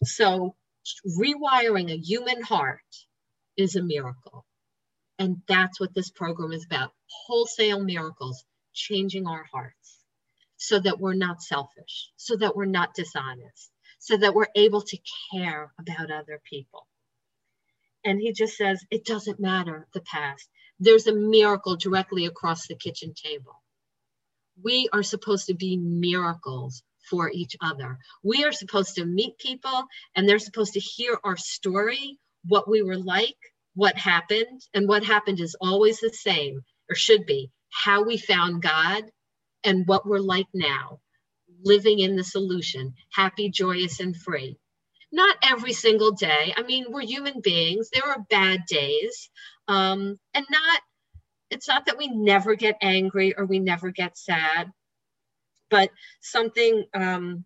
So, 0.03 0.57
rewiring 1.07 1.89
a 1.89 1.97
human 1.97 2.41
heart 2.41 2.81
is 3.55 3.77
a 3.77 3.81
miracle. 3.81 4.45
And 5.17 5.41
that's 5.47 5.79
what 5.79 5.93
this 5.93 6.09
program 6.09 6.51
is 6.51 6.65
about 6.65 6.91
wholesale 7.05 7.81
miracles, 7.81 8.43
changing 8.73 9.25
our 9.25 9.45
hearts 9.53 10.03
so 10.57 10.81
that 10.81 10.99
we're 10.99 11.13
not 11.13 11.41
selfish, 11.41 12.11
so 12.17 12.35
that 12.35 12.57
we're 12.57 12.65
not 12.65 12.93
dishonest, 12.93 13.71
so 13.99 14.17
that 14.17 14.33
we're 14.33 14.51
able 14.57 14.81
to 14.81 14.97
care 15.31 15.71
about 15.79 16.11
other 16.11 16.41
people. 16.43 16.87
And 18.03 18.19
he 18.19 18.33
just 18.33 18.57
says, 18.57 18.83
It 18.91 19.05
doesn't 19.05 19.39
matter 19.39 19.87
the 19.93 20.01
past. 20.01 20.49
There's 20.77 21.07
a 21.07 21.15
miracle 21.15 21.77
directly 21.77 22.25
across 22.25 22.67
the 22.67 22.75
kitchen 22.75 23.13
table 23.13 23.60
we 24.61 24.89
are 24.93 25.03
supposed 25.03 25.47
to 25.47 25.53
be 25.53 25.77
miracles 25.77 26.83
for 27.09 27.29
each 27.31 27.55
other. 27.61 27.97
We 28.23 28.43
are 28.43 28.51
supposed 28.51 28.95
to 28.95 29.05
meet 29.05 29.37
people 29.37 29.83
and 30.15 30.27
they're 30.27 30.39
supposed 30.39 30.73
to 30.73 30.79
hear 30.79 31.17
our 31.23 31.37
story, 31.37 32.17
what 32.45 32.69
we 32.69 32.81
were 32.81 32.97
like, 32.97 33.37
what 33.75 33.97
happened. 33.97 34.61
And 34.73 34.87
what 34.87 35.03
happened 35.03 35.39
is 35.39 35.55
always 35.59 35.99
the 35.99 36.09
same, 36.09 36.61
or 36.89 36.95
should 36.95 37.25
be, 37.25 37.49
how 37.69 38.03
we 38.03 38.17
found 38.17 38.61
God 38.61 39.03
and 39.63 39.87
what 39.87 40.05
we're 40.05 40.19
like 40.19 40.47
now, 40.53 40.99
living 41.63 41.99
in 41.99 42.15
the 42.15 42.23
solution, 42.23 42.93
happy, 43.13 43.49
joyous, 43.49 43.99
and 43.99 44.15
free. 44.15 44.57
Not 45.11 45.35
every 45.43 45.73
single 45.73 46.11
day. 46.11 46.53
I 46.55 46.63
mean, 46.63 46.85
we're 46.89 47.01
human 47.01 47.41
beings. 47.41 47.89
There 47.91 48.09
are 48.09 48.25
bad 48.29 48.61
days. 48.67 49.29
Um, 49.67 50.17
and 50.33 50.45
not 50.49 50.81
it's 51.51 51.67
not 51.67 51.85
that 51.85 51.97
we 51.97 52.07
never 52.07 52.55
get 52.55 52.77
angry 52.81 53.35
or 53.37 53.45
we 53.45 53.59
never 53.59 53.91
get 53.91 54.17
sad, 54.17 54.71
but 55.69 55.91
something 56.21 56.85
um, 56.93 57.45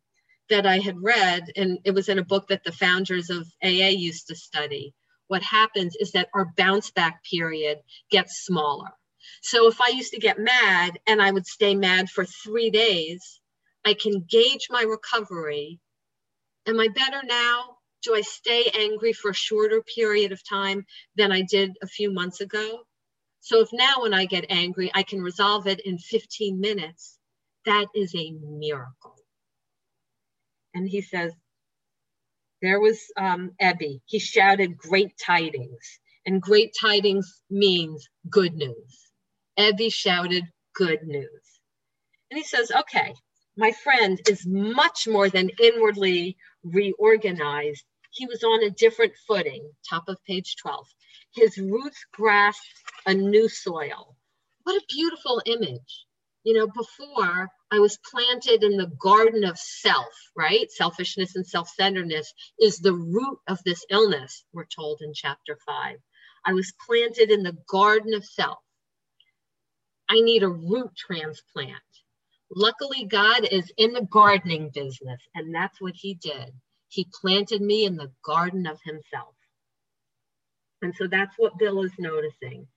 that 0.50 0.68
I 0.68 0.78
had 0.78 1.02
read, 1.02 1.52
and 1.56 1.80
it 1.84 1.92
was 1.92 2.08
in 2.08 2.20
a 2.20 2.24
book 2.24 2.48
that 2.50 2.64
the 2.64 2.72
founders 2.72 3.30
of 3.32 3.48
AA 3.64 3.90
used 3.90 4.28
to 4.28 4.36
study. 4.36 4.94
What 5.28 5.42
happens 5.42 5.96
is 6.00 6.12
that 6.12 6.30
our 6.36 6.54
bounce 6.56 6.92
back 6.92 7.24
period 7.30 7.80
gets 8.12 8.46
smaller. 8.46 8.92
So 9.42 9.68
if 9.68 9.82
I 9.82 9.90
used 9.90 10.14
to 10.14 10.20
get 10.20 10.38
mad 10.38 11.00
and 11.08 11.20
I 11.20 11.32
would 11.32 11.48
stay 11.48 11.74
mad 11.74 12.10
for 12.10 12.26
three 12.26 12.70
days, 12.70 13.42
I 13.84 13.96
can 13.96 14.26
gauge 14.30 14.68
my 14.70 14.84
recovery. 14.84 15.80
Am 16.68 16.80
I 16.80 16.90
better 16.90 17.22
now? 17.24 17.78
Do 18.04 18.14
I 18.14 18.22
stay 18.22 18.70
angry 18.78 19.14
for 19.14 19.32
a 19.32 19.36
shorter 19.36 19.82
period 19.96 20.32
of 20.32 20.48
time 20.48 20.86
than 21.16 21.32
I 21.32 21.42
did 21.42 21.72
a 21.82 21.88
few 21.88 22.14
months 22.14 22.40
ago? 22.40 22.86
So 23.46 23.62
if 23.62 23.70
now 23.72 24.02
when 24.02 24.14
I 24.16 24.26
get 24.26 24.48
angry, 24.50 24.90
I 24.96 25.04
can 25.04 25.22
resolve 25.22 25.68
it 25.68 25.80
in 25.82 26.00
15 26.00 26.60
minutes, 26.60 27.20
that 27.66 27.86
is 27.94 28.16
a 28.16 28.32
miracle. 28.32 29.18
And 30.74 30.90
he 30.90 31.04
says, 31.04 31.32
there 32.64 32.80
was 32.80 33.00
um, 33.16 33.52
Ebby. 33.62 34.02
He 34.08 34.18
shouted 34.18 34.76
great 34.76 35.12
tidings. 35.24 36.00
And 36.26 36.42
great 36.42 36.74
tidings 36.82 37.44
means 37.52 38.10
good 38.32 38.56
news. 38.56 39.12
Ebby 39.60 39.94
shouted 39.94 40.46
good 40.74 41.04
news. 41.04 41.60
And 42.32 42.40
he 42.40 42.44
says, 42.44 42.72
okay, 42.72 43.14
my 43.58 43.72
friend 43.84 44.20
is 44.28 44.48
much 44.48 45.08
more 45.08 45.30
than 45.30 45.52
inwardly 45.62 46.36
reorganized. 46.64 47.86
He 48.10 48.26
was 48.26 48.44
on 48.44 48.64
a 48.64 48.72
different 48.72 49.14
footing, 49.28 49.70
top 49.88 50.06
of 50.08 50.18
page 50.26 50.56
12. 50.64 50.88
His 51.36 51.58
roots 51.58 52.06
grasped 52.14 52.84
a 53.06 53.14
new 53.14 53.50
soil. 53.50 54.16
What 54.64 54.76
a 54.78 54.86
beautiful 54.90 55.42
image. 55.46 56.06
You 56.44 56.54
know, 56.56 56.68
before 56.68 57.50
I 57.72 57.80
was 57.80 58.00
planted 58.12 58.64
in 58.64 58.78
the 58.78 58.92
garden 59.02 59.44
of 59.44 59.58
self, 59.58 60.14
right? 60.36 60.72
Selfishness 60.72 61.36
and 61.36 61.46
self 61.48 61.70
centeredness 61.70 62.34
is 62.60 62.80
the 62.80 62.94
root 62.94 63.40
of 63.48 63.60
this 63.66 63.86
illness, 63.90 64.46
we're 64.54 64.66
told 64.66 65.02
in 65.02 65.14
chapter 65.14 65.58
five. 65.66 65.98
I 66.46 66.54
was 66.54 66.74
planted 66.88 67.32
in 67.32 67.44
the 67.44 67.58
garden 67.70 68.14
of 68.14 68.26
self. 68.26 68.60
I 70.10 70.22
need 70.22 70.44
a 70.44 70.50
root 70.50 70.92
transplant. 70.98 71.74
Luckily, 72.56 73.06
God 73.06 73.48
is 73.52 73.72
in 73.78 73.94
the 73.94 74.08
gardening 74.12 74.70
business, 74.74 75.22
and 75.36 75.54
that's 75.54 75.82
what 75.82 75.96
He 75.96 76.16
did. 76.16 76.54
He 76.90 77.08
planted 77.22 77.62
me 77.62 77.86
in 77.86 77.98
the 77.98 78.12
garden 78.24 78.68
of 78.68 78.80
Himself. 78.86 79.35
And 80.86 80.94
so 80.96 81.08
that's 81.08 81.34
what 81.38 81.58
Bill 81.58 81.82
is 81.82 81.94
noticing. 81.98 82.68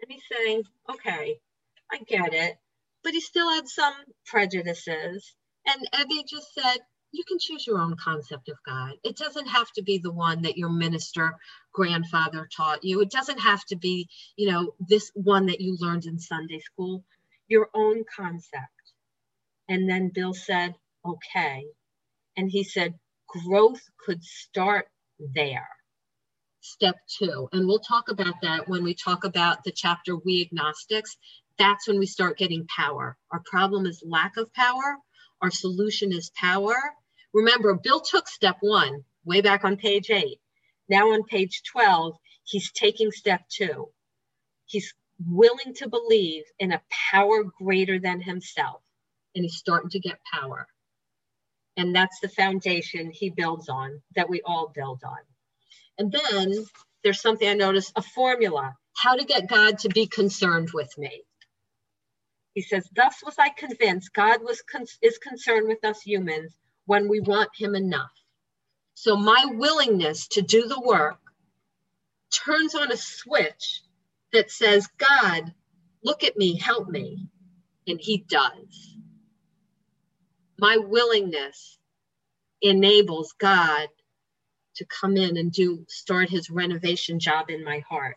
And 0.00 0.08
he's 0.08 0.22
saying, 0.30 0.62
okay, 0.88 1.40
I 1.90 1.98
get 2.06 2.32
it. 2.32 2.56
But 3.02 3.12
he 3.12 3.20
still 3.20 3.50
had 3.52 3.66
some 3.66 3.92
prejudices. 4.24 5.34
And 5.66 5.88
Ebby 5.92 6.24
just 6.28 6.54
said, 6.54 6.78
you 7.10 7.24
can 7.26 7.38
choose 7.40 7.66
your 7.66 7.80
own 7.80 7.96
concept 7.96 8.48
of 8.48 8.56
God. 8.64 8.92
It 9.02 9.16
doesn't 9.16 9.48
have 9.48 9.68
to 9.72 9.82
be 9.82 9.98
the 9.98 10.12
one 10.12 10.42
that 10.42 10.56
your 10.56 10.68
minister 10.68 11.34
grandfather 11.72 12.48
taught 12.56 12.84
you. 12.84 13.00
It 13.00 13.10
doesn't 13.10 13.40
have 13.40 13.64
to 13.64 13.76
be, 13.76 14.08
you 14.36 14.48
know, 14.52 14.74
this 14.78 15.10
one 15.14 15.46
that 15.46 15.60
you 15.60 15.76
learned 15.80 16.06
in 16.06 16.20
Sunday 16.20 16.60
school, 16.60 17.02
your 17.48 17.68
own 17.74 18.04
concept. 18.16 18.92
And 19.68 19.90
then 19.90 20.12
Bill 20.14 20.34
said, 20.34 20.76
okay. 21.04 21.64
And 22.36 22.48
he 22.48 22.62
said, 22.62 22.94
growth 23.26 23.82
could 24.04 24.22
start 24.22 24.86
there. 25.18 25.66
Step 26.66 26.96
two. 27.06 27.48
And 27.52 27.68
we'll 27.68 27.78
talk 27.78 28.08
about 28.10 28.34
that 28.42 28.68
when 28.68 28.82
we 28.82 28.92
talk 28.92 29.22
about 29.22 29.62
the 29.62 29.70
chapter 29.70 30.16
We 30.16 30.42
Agnostics. 30.42 31.16
That's 31.58 31.86
when 31.86 32.00
we 32.00 32.06
start 32.06 32.38
getting 32.38 32.66
power. 32.66 33.16
Our 33.30 33.40
problem 33.46 33.86
is 33.86 34.02
lack 34.04 34.36
of 34.36 34.52
power. 34.52 34.98
Our 35.40 35.52
solution 35.52 36.12
is 36.12 36.30
power. 36.34 36.74
Remember, 37.32 37.74
Bill 37.74 38.00
took 38.00 38.26
step 38.28 38.56
one 38.60 39.04
way 39.24 39.42
back 39.42 39.64
on 39.64 39.76
page 39.76 40.10
eight. 40.10 40.40
Now 40.88 41.12
on 41.12 41.22
page 41.22 41.62
12, 41.70 42.16
he's 42.42 42.72
taking 42.72 43.12
step 43.12 43.42
two. 43.48 43.88
He's 44.66 44.92
willing 45.24 45.72
to 45.76 45.88
believe 45.88 46.42
in 46.58 46.72
a 46.72 46.82
power 47.12 47.44
greater 47.62 48.00
than 48.00 48.20
himself, 48.20 48.82
and 49.36 49.44
he's 49.44 49.56
starting 49.56 49.90
to 49.90 50.00
get 50.00 50.18
power. 50.32 50.66
And 51.76 51.94
that's 51.94 52.18
the 52.20 52.28
foundation 52.28 53.12
he 53.12 53.30
builds 53.30 53.68
on 53.68 54.02
that 54.16 54.28
we 54.28 54.42
all 54.44 54.72
build 54.74 55.02
on. 55.04 55.18
And 55.98 56.12
then 56.12 56.54
there's 57.04 57.20
something 57.20 57.48
I 57.48 57.54
noticed 57.54 57.92
a 57.96 58.02
formula 58.02 58.76
how 58.96 59.16
to 59.16 59.24
get 59.24 59.48
God 59.48 59.78
to 59.80 59.88
be 59.90 60.06
concerned 60.06 60.70
with 60.74 60.96
me. 60.98 61.22
He 62.54 62.62
says, 62.62 62.88
Thus 62.94 63.16
was 63.24 63.36
I 63.38 63.50
convinced 63.50 64.14
God 64.14 64.42
was 64.42 64.62
con- 64.62 64.86
is 65.02 65.18
concerned 65.18 65.68
with 65.68 65.84
us 65.84 66.02
humans 66.02 66.52
when 66.86 67.08
we 67.08 67.20
want 67.20 67.50
Him 67.56 67.74
enough. 67.74 68.12
So 68.94 69.16
my 69.16 69.46
willingness 69.54 70.28
to 70.30 70.42
do 70.42 70.68
the 70.68 70.80
work 70.80 71.18
turns 72.32 72.74
on 72.74 72.92
a 72.92 72.96
switch 72.96 73.82
that 74.32 74.50
says, 74.50 74.88
God, 74.98 75.54
look 76.04 76.24
at 76.24 76.36
me, 76.36 76.58
help 76.58 76.88
me. 76.88 77.28
And 77.86 78.00
He 78.00 78.18
does. 78.28 78.96
My 80.58 80.78
willingness 80.78 81.78
enables 82.62 83.34
God 83.38 83.88
to 84.76 84.86
come 84.86 85.16
in 85.16 85.36
and 85.36 85.52
do 85.52 85.84
start 85.88 86.30
his 86.30 86.50
renovation 86.50 87.18
job 87.18 87.50
in 87.50 87.64
my 87.64 87.80
heart. 87.88 88.16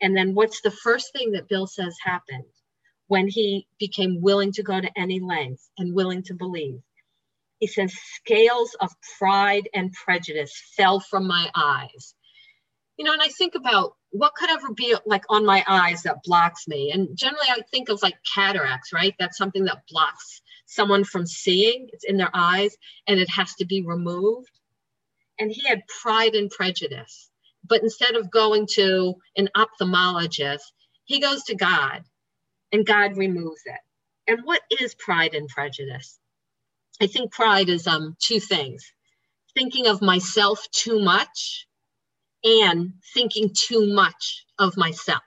And 0.00 0.16
then 0.16 0.34
what's 0.34 0.60
the 0.60 0.70
first 0.70 1.12
thing 1.12 1.32
that 1.32 1.48
Bill 1.48 1.66
says 1.66 1.96
happened 2.02 2.44
when 3.08 3.28
he 3.28 3.66
became 3.78 4.20
willing 4.20 4.52
to 4.52 4.62
go 4.62 4.80
to 4.80 4.90
any 4.98 5.20
length 5.20 5.68
and 5.78 5.94
willing 5.94 6.22
to 6.24 6.34
believe? 6.34 6.80
He 7.58 7.66
says, 7.66 7.92
scales 8.14 8.76
of 8.80 8.92
pride 9.18 9.68
and 9.74 9.92
prejudice 9.92 10.52
fell 10.76 11.00
from 11.00 11.26
my 11.26 11.50
eyes. 11.54 12.14
You 12.96 13.04
know, 13.04 13.12
and 13.12 13.22
I 13.22 13.28
think 13.28 13.54
about 13.54 13.94
what 14.10 14.34
could 14.34 14.50
ever 14.50 14.72
be 14.72 14.96
like 15.06 15.24
on 15.28 15.44
my 15.44 15.64
eyes 15.66 16.02
that 16.02 16.22
blocks 16.24 16.66
me. 16.68 16.92
And 16.92 17.16
generally, 17.16 17.48
I 17.48 17.62
think 17.70 17.88
of 17.88 18.02
like 18.02 18.16
cataracts, 18.34 18.92
right? 18.92 19.14
That's 19.18 19.36
something 19.36 19.64
that 19.64 19.82
blocks 19.88 20.40
someone 20.66 21.04
from 21.04 21.26
seeing. 21.26 21.88
It's 21.92 22.04
in 22.04 22.16
their 22.16 22.30
eyes 22.32 22.76
and 23.06 23.18
it 23.18 23.30
has 23.30 23.54
to 23.56 23.66
be 23.66 23.82
removed. 23.82 24.57
And 25.38 25.50
he 25.52 25.66
had 25.68 25.82
pride 26.02 26.34
and 26.34 26.50
prejudice. 26.50 27.30
But 27.66 27.82
instead 27.82 28.16
of 28.16 28.30
going 28.30 28.66
to 28.74 29.14
an 29.36 29.48
ophthalmologist, 29.56 30.62
he 31.04 31.20
goes 31.20 31.44
to 31.44 31.56
God 31.56 32.02
and 32.72 32.86
God 32.86 33.16
removes 33.16 33.62
it. 33.66 33.80
And 34.26 34.40
what 34.44 34.62
is 34.80 34.94
pride 34.94 35.34
and 35.34 35.48
prejudice? 35.48 36.18
I 37.00 37.06
think 37.06 37.32
pride 37.32 37.68
is 37.68 37.86
um, 37.86 38.16
two 38.20 38.40
things 38.40 38.84
thinking 39.56 39.88
of 39.88 40.02
myself 40.02 40.66
too 40.72 41.00
much 41.00 41.66
and 42.44 42.94
thinking 43.14 43.50
too 43.54 43.92
much 43.92 44.46
of 44.58 44.76
myself. 44.76 45.22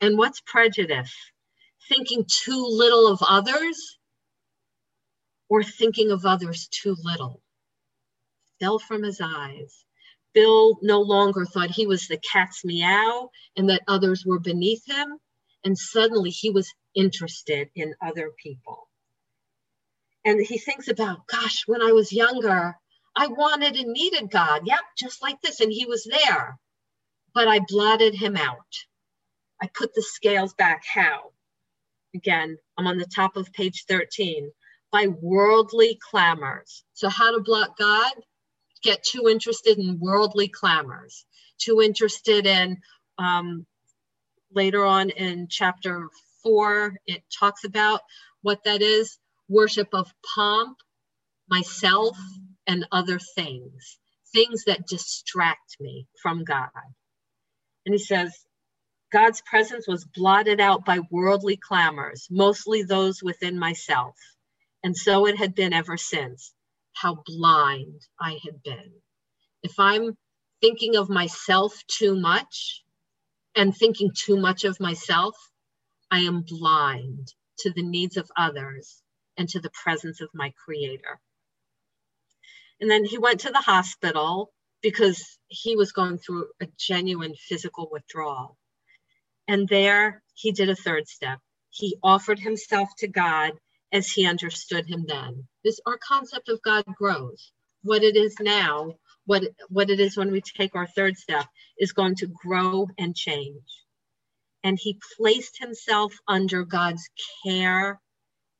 And 0.00 0.18
what's 0.18 0.42
prejudice? 0.42 1.14
Thinking 1.88 2.26
too 2.28 2.66
little 2.68 3.08
of 3.08 3.20
others 3.26 3.98
or 5.50 5.64
thinking 5.64 6.12
of 6.12 6.26
others 6.26 6.68
too 6.68 6.96
little. 7.04 7.42
Fell 8.64 8.78
from 8.78 9.02
his 9.02 9.20
eyes. 9.22 9.84
Bill 10.32 10.78
no 10.82 11.00
longer 11.02 11.44
thought 11.44 11.70
he 11.70 11.86
was 11.86 12.08
the 12.08 12.18
cat's 12.18 12.64
meow 12.64 13.30
and 13.56 13.68
that 13.70 13.82
others 13.88 14.24
were 14.26 14.40
beneath 14.40 14.82
him. 14.88 15.18
And 15.64 15.76
suddenly 15.78 16.30
he 16.30 16.50
was 16.50 16.72
interested 16.94 17.70
in 17.74 17.94
other 18.02 18.32
people 18.42 18.88
and 20.24 20.40
he 20.40 20.58
thinks 20.58 20.88
about, 20.88 21.26
gosh, 21.26 21.64
when 21.66 21.82
I 21.82 21.92
was 21.92 22.12
younger, 22.12 22.76
I 23.16 23.26
wanted 23.28 23.76
and 23.76 23.92
needed 23.92 24.30
God. 24.30 24.62
Yep, 24.66 24.80
just 24.98 25.22
like 25.22 25.40
this. 25.42 25.60
And 25.60 25.72
he 25.72 25.86
was 25.86 26.04
there. 26.04 26.58
But 27.34 27.48
I 27.48 27.60
blotted 27.68 28.14
him 28.14 28.36
out. 28.36 28.58
I 29.62 29.68
put 29.74 29.94
the 29.94 30.02
scales 30.02 30.54
back. 30.54 30.84
How? 30.86 31.32
Again, 32.14 32.58
I'm 32.78 32.86
on 32.86 32.98
the 32.98 33.06
top 33.06 33.36
of 33.36 33.52
page 33.52 33.84
13 33.88 34.50
by 34.92 35.08
worldly 35.08 35.98
clamors. 36.10 36.84
So, 36.94 37.08
how 37.08 37.36
to 37.36 37.42
block 37.42 37.76
God? 37.78 38.12
Get 38.84 39.04
too 39.04 39.28
interested 39.30 39.78
in 39.78 40.00
worldly 40.00 40.48
clamors, 40.48 41.26
too 41.58 41.82
interested 41.82 42.46
in, 42.46 42.78
um, 43.18 43.66
later 44.52 44.84
on 44.86 45.10
in 45.10 45.48
chapter 45.50 46.08
four, 46.42 46.94
it 47.06 47.22
talks 47.38 47.64
about 47.64 48.00
what 48.42 48.64
that 48.64 48.82
is 48.82 49.18
worship 49.48 49.88
of 49.94 50.12
pomp, 50.36 50.78
myself, 51.48 52.16
and 52.66 52.86
other 52.92 53.20
things, 53.36 53.98
things 54.34 54.64
that 54.66 54.86
distract 54.88 55.76
me 55.80 56.06
from 56.22 56.44
God. 56.44 56.70
And 57.86 57.94
he 57.94 57.98
says, 57.98 58.34
God's 59.12 59.42
presence 59.42 59.88
was 59.88 60.04
blotted 60.06 60.60
out 60.60 60.84
by 60.86 61.00
worldly 61.10 61.58
clamors, 61.58 62.28
mostly 62.30 62.84
those 62.84 63.22
within 63.22 63.58
myself. 63.58 64.16
And 64.84 64.96
so 64.96 65.26
it 65.26 65.38
had 65.38 65.56
been 65.56 65.74
ever 65.74 65.98
since. 65.98 66.53
How 66.94 67.22
blind 67.26 68.02
I 68.20 68.38
had 68.44 68.62
been. 68.62 68.92
If 69.62 69.78
I'm 69.78 70.16
thinking 70.60 70.96
of 70.96 71.08
myself 71.10 71.74
too 71.88 72.18
much 72.18 72.82
and 73.54 73.76
thinking 73.76 74.10
too 74.16 74.36
much 74.36 74.64
of 74.64 74.80
myself, 74.80 75.36
I 76.10 76.20
am 76.20 76.42
blind 76.42 77.32
to 77.58 77.70
the 77.70 77.82
needs 77.82 78.16
of 78.16 78.30
others 78.36 79.02
and 79.36 79.48
to 79.50 79.60
the 79.60 79.70
presence 79.70 80.20
of 80.20 80.28
my 80.34 80.52
creator. 80.64 81.20
And 82.80 82.90
then 82.90 83.04
he 83.04 83.18
went 83.18 83.40
to 83.40 83.50
the 83.50 83.60
hospital 83.60 84.52
because 84.82 85.38
he 85.48 85.76
was 85.76 85.92
going 85.92 86.18
through 86.18 86.46
a 86.60 86.66
genuine 86.78 87.34
physical 87.34 87.88
withdrawal. 87.90 88.56
And 89.48 89.68
there 89.68 90.22
he 90.34 90.52
did 90.52 90.70
a 90.70 90.76
third 90.76 91.08
step. 91.08 91.38
He 91.70 91.96
offered 92.02 92.38
himself 92.38 92.88
to 92.98 93.08
God 93.08 93.52
as 93.94 94.10
he 94.10 94.26
understood 94.26 94.86
him 94.86 95.06
then. 95.08 95.46
This 95.64 95.80
our 95.86 95.98
concept 95.98 96.48
of 96.50 96.60
God 96.62 96.84
grows. 96.98 97.52
What 97.82 98.02
it 98.02 98.16
is 98.16 98.36
now, 98.40 98.94
what 99.24 99.44
what 99.68 99.88
it 99.88 100.00
is 100.00 100.16
when 100.16 100.32
we 100.32 100.42
take 100.42 100.74
our 100.74 100.88
third 100.88 101.16
step 101.16 101.46
is 101.78 101.92
going 101.92 102.16
to 102.16 102.26
grow 102.26 102.88
and 102.98 103.16
change. 103.16 103.62
And 104.64 104.78
he 104.78 105.00
placed 105.16 105.58
himself 105.58 106.12
under 106.26 106.64
God's 106.64 107.08
care 107.44 108.00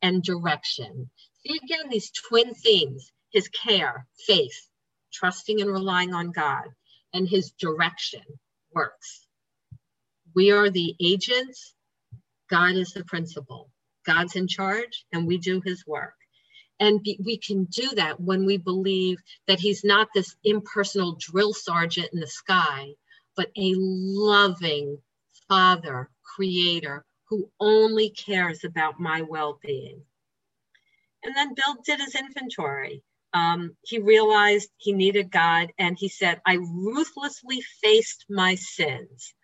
and 0.01 0.23
direction. 0.23 1.11
See 1.41 1.59
again 1.65 1.91
these 1.91 2.13
twin 2.13 2.55
themes 2.55 3.11
his 3.33 3.49
care, 3.49 4.07
faith, 4.29 4.69
trusting 5.13 5.61
and 5.61 5.71
relying 5.71 6.15
on 6.15 6.31
God, 6.31 6.67
and 7.13 7.29
his 7.29 7.51
direction 7.51 8.23
works. 8.73 9.27
We 10.37 10.53
are 10.53 10.71
the 10.71 10.95
agents, 11.01 11.75
God 12.49 12.77
is 12.77 12.93
the 12.93 13.05
principal. 13.05 13.73
God's 14.05 14.37
in 14.37 14.49
charge, 14.49 15.05
and 15.13 15.27
we 15.27 15.39
do 15.39 15.61
his 15.65 15.87
work. 15.87 16.15
And 16.81 17.03
be, 17.03 17.19
we 17.25 17.39
can 17.39 17.65
do 17.65 17.89
that 17.97 18.21
when 18.21 18.47
we 18.47 18.57
believe 18.57 19.19
that 19.47 19.61
he's 19.61 19.85
not 19.85 20.09
this 20.15 20.37
impersonal 20.45 21.17
drill 21.19 21.55
sergeant 21.55 22.11
in 22.13 22.21
the 22.21 22.27
sky, 22.27 22.95
but 23.37 23.51
a 23.57 23.75
loving 23.77 24.99
father, 25.49 26.11
creator 26.35 27.05
who 27.29 27.51
only 27.61 28.11
cares 28.11 28.65
about 28.65 29.01
my 29.01 29.23
well 29.23 29.59
being. 29.63 30.03
And 31.23 31.35
then 31.37 31.55
Bill 31.55 31.77
did 31.85 32.01
his 32.01 32.15
inventory. 32.15 33.03
Um, 33.33 33.77
he 33.83 33.99
realized 33.99 34.71
he 34.77 34.93
needed 34.93 35.31
God 35.31 35.73
and 35.79 35.97
he 35.99 36.09
said, 36.09 36.41
I 36.47 36.55
ruthlessly 36.55 37.61
faced 37.83 38.27
my 38.29 38.55
sins. 38.55 39.35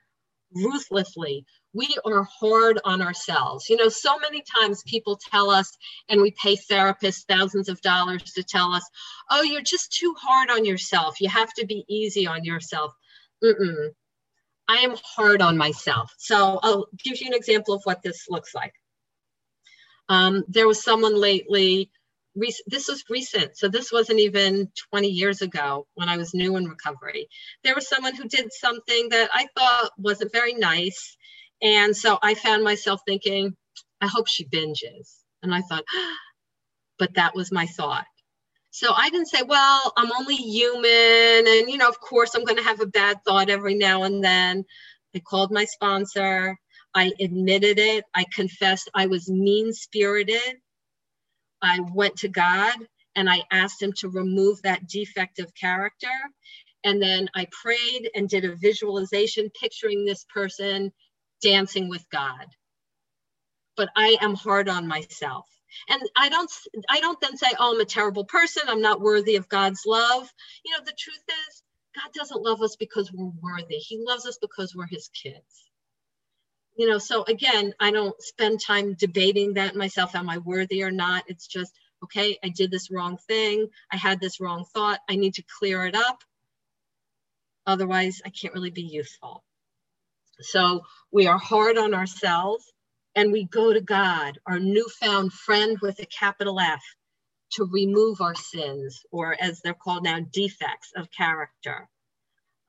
Ruthlessly. 0.54 1.44
We 1.72 1.96
are 2.04 2.24
hard 2.24 2.80
on 2.84 3.00
ourselves. 3.00 3.68
You 3.68 3.76
know, 3.76 3.88
so 3.88 4.18
many 4.18 4.42
times 4.60 4.82
people 4.84 5.20
tell 5.30 5.50
us, 5.50 5.70
and 6.08 6.20
we 6.20 6.32
pay 6.32 6.56
therapists 6.56 7.24
thousands 7.28 7.68
of 7.68 7.80
dollars 7.80 8.24
to 8.32 8.42
tell 8.42 8.72
us, 8.72 8.88
oh, 9.30 9.42
you're 9.42 9.62
just 9.62 9.92
too 9.92 10.14
hard 10.18 10.50
on 10.50 10.64
yourself. 10.64 11.20
You 11.20 11.28
have 11.28 11.52
to 11.54 11.66
be 11.66 11.84
easy 11.88 12.26
on 12.26 12.44
yourself. 12.44 12.92
Mm-mm. 13.44 13.90
I 14.68 14.76
am 14.78 14.96
hard 15.04 15.42
on 15.42 15.56
myself. 15.56 16.12
So 16.18 16.60
I'll 16.62 16.86
give 17.02 17.20
you 17.20 17.28
an 17.28 17.34
example 17.34 17.74
of 17.74 17.82
what 17.84 18.02
this 18.02 18.26
looks 18.28 18.54
like. 18.54 18.74
Um, 20.08 20.44
there 20.48 20.66
was 20.66 20.82
someone 20.82 21.14
lately 21.14 21.90
this 22.34 22.88
was 22.88 23.04
recent, 23.08 23.56
so 23.56 23.68
this 23.68 23.90
wasn't 23.92 24.20
even 24.20 24.70
20 24.90 25.08
years 25.08 25.42
ago 25.42 25.86
when 25.94 26.08
I 26.08 26.16
was 26.16 26.34
new 26.34 26.56
in 26.56 26.68
recovery. 26.68 27.28
There 27.64 27.74
was 27.74 27.88
someone 27.88 28.14
who 28.14 28.28
did 28.28 28.52
something 28.52 29.08
that 29.10 29.30
I 29.32 29.46
thought 29.56 29.90
wasn't 29.98 30.32
very 30.32 30.54
nice. 30.54 31.16
And 31.62 31.96
so 31.96 32.18
I 32.22 32.34
found 32.34 32.62
myself 32.62 33.00
thinking, 33.06 33.56
I 34.00 34.06
hope 34.06 34.28
she 34.28 34.46
binges. 34.46 35.18
And 35.42 35.54
I 35.54 35.62
thought, 35.62 35.84
but 36.98 37.14
that 37.14 37.34
was 37.34 37.50
my 37.52 37.66
thought. 37.66 38.06
So 38.70 38.92
I 38.94 39.10
didn't 39.10 39.28
say, 39.28 39.42
well, 39.42 39.92
I'm 39.96 40.12
only 40.12 40.36
human. 40.36 41.48
And, 41.48 41.68
you 41.68 41.76
know, 41.76 41.88
of 41.88 41.98
course, 42.00 42.34
I'm 42.34 42.44
going 42.44 42.58
to 42.58 42.62
have 42.62 42.80
a 42.80 42.86
bad 42.86 43.18
thought 43.26 43.50
every 43.50 43.74
now 43.74 44.04
and 44.04 44.22
then. 44.22 44.64
I 45.14 45.18
called 45.18 45.50
my 45.50 45.64
sponsor. 45.64 46.56
I 46.94 47.10
admitted 47.20 47.80
it. 47.80 48.04
I 48.14 48.24
confessed 48.32 48.88
I 48.94 49.06
was 49.06 49.28
mean 49.28 49.72
spirited 49.72 50.60
I 51.62 51.80
went 51.80 52.18
to 52.18 52.28
God 52.28 52.74
and 53.16 53.28
I 53.30 53.42
asked 53.50 53.82
him 53.82 53.92
to 53.98 54.08
remove 54.08 54.62
that 54.62 54.88
defective 54.88 55.54
character. 55.54 56.08
And 56.84 57.02
then 57.02 57.28
I 57.34 57.46
prayed 57.50 58.10
and 58.14 58.28
did 58.28 58.44
a 58.44 58.56
visualization 58.56 59.50
picturing 59.60 60.04
this 60.04 60.24
person 60.32 60.92
dancing 61.42 61.88
with 61.88 62.04
God. 62.12 62.46
But 63.76 63.90
I 63.96 64.16
am 64.22 64.34
hard 64.34 64.68
on 64.68 64.88
myself. 64.88 65.46
And 65.88 66.02
I 66.16 66.28
don't 66.30 66.50
I 66.90 67.00
don't 67.00 67.20
then 67.20 67.36
say, 67.36 67.48
oh, 67.58 67.74
I'm 67.74 67.80
a 67.80 67.86
terrible 67.86 68.24
person. 68.26 68.64
I'm 68.68 68.82
not 68.82 69.00
worthy 69.00 69.36
of 69.36 69.48
God's 69.48 69.82
love. 69.86 70.30
You 70.64 70.72
know, 70.72 70.84
the 70.84 70.94
truth 70.98 71.24
is, 71.48 71.62
God 71.96 72.12
doesn't 72.14 72.42
love 72.42 72.62
us 72.62 72.76
because 72.76 73.12
we're 73.12 73.32
worthy. 73.42 73.76
He 73.76 74.02
loves 74.06 74.26
us 74.26 74.38
because 74.40 74.74
we're 74.76 74.88
his 74.88 75.10
kids 75.10 75.69
you 76.76 76.88
know 76.88 76.98
so 76.98 77.24
again 77.24 77.74
i 77.80 77.90
don't 77.90 78.20
spend 78.22 78.60
time 78.60 78.94
debating 78.94 79.54
that 79.54 79.76
myself 79.76 80.14
am 80.14 80.28
i 80.30 80.38
worthy 80.38 80.82
or 80.82 80.90
not? 80.90 81.24
It's 81.26 81.46
just 81.46 81.72
okay 82.04 82.38
i 82.44 82.48
did 82.48 82.70
this 82.70 82.90
wrong 82.90 83.18
thing. 83.28 83.68
I 83.92 83.96
had 83.96 84.20
this 84.20 84.40
wrong 84.40 84.64
thought. 84.74 85.00
I 85.08 85.16
need 85.16 85.34
to 85.34 85.44
clear 85.58 85.84
it 85.86 85.94
up. 85.94 86.22
Otherwise 87.66 88.22
i 88.24 88.30
can't 88.30 88.54
really 88.54 88.70
be 88.70 88.82
useful. 88.82 89.44
So 90.40 90.82
we 91.12 91.26
are 91.26 91.38
hard 91.38 91.76
on 91.76 91.94
ourselves 91.94 92.64
and 93.14 93.32
we 93.32 93.44
go 93.44 93.72
to 93.72 93.80
god 93.80 94.38
our 94.46 94.58
newfound 94.58 95.32
friend 95.32 95.78
with 95.82 95.98
a 96.00 96.06
capital 96.06 96.58
f 96.60 96.82
to 97.52 97.64
remove 97.64 98.20
our 98.20 98.36
sins 98.36 99.02
or 99.10 99.36
as 99.40 99.60
they're 99.60 99.74
called 99.74 100.04
now 100.04 100.20
defects 100.32 100.92
of 100.96 101.10
character. 101.10 101.88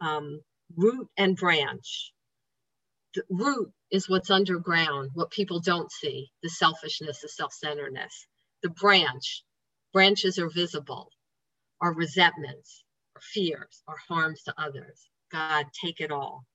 Um, 0.01 0.41
root 0.75 1.07
and 1.17 1.37
branch 1.37 2.11
the 3.15 3.23
root 3.29 3.71
is 3.91 4.09
what's 4.09 4.29
underground, 4.29 5.11
what 5.13 5.31
people 5.31 5.59
don't 5.59 5.91
see 5.91 6.31
the 6.43 6.49
selfishness, 6.49 7.21
the 7.21 7.29
self 7.29 7.53
centeredness. 7.53 8.27
The 8.63 8.69
branch, 8.69 9.43
branches 9.93 10.39
are 10.39 10.49
visible, 10.49 11.09
our 11.81 11.93
resentments, 11.93 12.83
our 13.15 13.21
fears, 13.21 13.83
our 13.87 13.97
harms 14.07 14.43
to 14.43 14.53
others. 14.57 15.09
God, 15.31 15.65
take 15.83 16.01
it 16.01 16.11
all. 16.11 16.45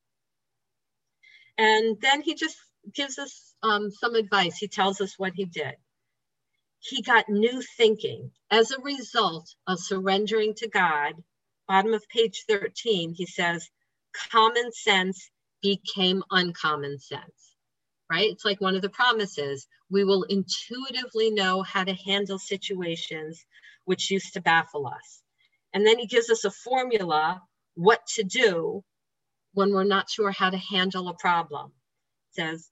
And 1.59 1.99
then 2.01 2.23
he 2.23 2.35
just 2.35 2.57
gives 2.95 3.19
us 3.19 3.55
um, 3.63 3.91
some 3.91 4.15
advice. 4.15 4.59
He 4.59 4.69
tells 4.69 5.01
us 5.01 5.15
what 5.19 5.33
he 5.35 5.47
did. 5.47 5.75
He 6.81 7.03
got 7.03 7.29
new 7.29 7.63
thinking 7.77 8.31
as 8.51 8.71
a 8.71 8.81
result 8.81 9.55
of 9.67 9.81
surrendering 9.81 10.55
to 10.57 10.69
God. 10.69 11.15
Bottom 11.69 11.95
of 11.95 12.09
page 12.09 12.45
13, 12.49 13.15
he 13.15 13.27
says, 13.27 13.69
common 14.31 14.73
sense 14.73 15.31
became 15.75 16.23
uncommon 16.31 16.99
sense, 16.99 17.55
right? 18.11 18.31
It's 18.31 18.45
like 18.45 18.61
one 18.61 18.77
of 18.77 18.83
the 18.83 18.91
promises 18.91 19.67
we 19.91 20.05
will 20.05 20.25
intuitively 20.25 21.31
know 21.31 21.63
how 21.63 21.85
to 21.85 21.95
handle 21.95 22.39
situations 22.39 23.45
which 23.85 24.11
used 24.11 24.35
to 24.35 24.41
baffle 24.41 24.87
us. 24.87 25.23
And 25.73 25.87
then 25.87 25.99
he 25.99 26.07
gives 26.07 26.31
us 26.31 26.45
a 26.45 26.51
formula 26.51 27.43
what 27.75 28.01
to 28.15 28.25
do 28.25 28.83
when 29.53 29.73
we're 29.73 29.85
not 29.85 30.11
sure 30.11 30.31
how 30.31 30.51
to 30.51 30.57
handle 30.57 31.09
a 31.09 31.15
problem. 31.15 31.73
It 32.31 32.41
says, 32.41 32.71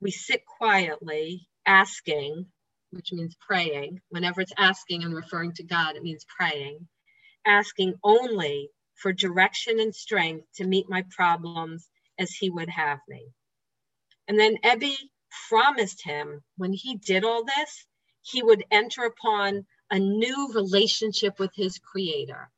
we 0.00 0.10
sit 0.10 0.42
quietly 0.46 1.48
asking, 1.66 2.46
which 2.90 3.12
means 3.12 3.36
praying. 3.46 4.00
Whenever 4.08 4.40
it's 4.40 4.52
asking 4.56 5.04
and 5.04 5.14
referring 5.14 5.52
to 5.54 5.62
God, 5.62 5.96
it 5.96 6.02
means 6.02 6.24
praying, 6.38 6.88
asking 7.46 7.94
only 8.02 8.70
for 8.94 9.12
direction 9.12 9.80
and 9.80 9.94
strength 9.94 10.46
to 10.56 10.66
meet 10.66 10.86
my 10.88 11.04
problems 11.10 11.88
as 12.20 12.30
he 12.30 12.50
would 12.50 12.68
have 12.68 13.00
me. 13.08 13.26
And 14.28 14.38
then 14.38 14.58
Ebby 14.62 14.94
promised 15.48 16.04
him 16.04 16.42
when 16.56 16.72
he 16.72 16.96
did 16.96 17.24
all 17.24 17.44
this, 17.44 17.86
he 18.22 18.42
would 18.42 18.64
enter 18.70 19.02
upon 19.02 19.66
a 19.90 19.98
new 19.98 20.52
relationship 20.54 21.38
with 21.40 21.50
his 21.54 21.78
creator. 21.78 22.50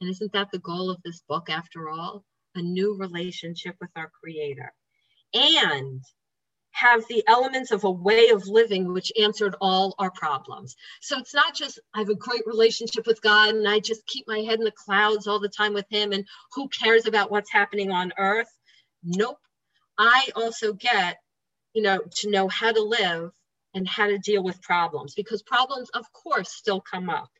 And 0.00 0.10
isn't 0.10 0.32
that 0.32 0.50
the 0.50 0.58
goal 0.58 0.90
of 0.90 1.00
this 1.02 1.22
book, 1.26 1.48
after 1.48 1.88
all? 1.88 2.24
A 2.54 2.60
new 2.60 2.98
relationship 2.98 3.76
with 3.80 3.90
our 3.96 4.10
creator. 4.20 4.72
And 5.32 6.02
have 6.72 7.02
the 7.08 7.24
elements 7.26 7.70
of 7.70 7.84
a 7.84 7.90
way 7.90 8.28
of 8.28 8.46
living 8.46 8.92
which 8.92 9.10
answered 9.18 9.54
all 9.62 9.94
our 9.98 10.10
problems. 10.10 10.76
So 11.00 11.18
it's 11.18 11.34
not 11.34 11.54
just 11.54 11.80
I 11.94 12.00
have 12.00 12.10
a 12.10 12.14
great 12.14 12.42
relationship 12.44 13.06
with 13.06 13.22
God 13.22 13.54
and 13.54 13.66
I 13.66 13.80
just 13.80 14.06
keep 14.06 14.28
my 14.28 14.40
head 14.40 14.58
in 14.58 14.64
the 14.64 14.72
clouds 14.72 15.26
all 15.26 15.40
the 15.40 15.48
time 15.48 15.72
with 15.72 15.86
Him 15.88 16.12
and 16.12 16.26
who 16.52 16.68
cares 16.68 17.06
about 17.06 17.30
what's 17.30 17.50
happening 17.50 17.90
on 17.90 18.12
earth. 18.18 18.48
Nope. 19.06 19.38
I 19.96 20.30
also 20.34 20.72
get, 20.72 21.18
you 21.72 21.82
know, 21.82 22.00
to 22.16 22.30
know 22.30 22.48
how 22.48 22.72
to 22.72 22.82
live 22.82 23.30
and 23.72 23.86
how 23.86 24.08
to 24.08 24.18
deal 24.18 24.42
with 24.42 24.60
problems 24.62 25.14
because 25.14 25.42
problems, 25.42 25.88
of 25.90 26.04
course, 26.12 26.52
still 26.52 26.80
come 26.80 27.08
up. 27.08 27.30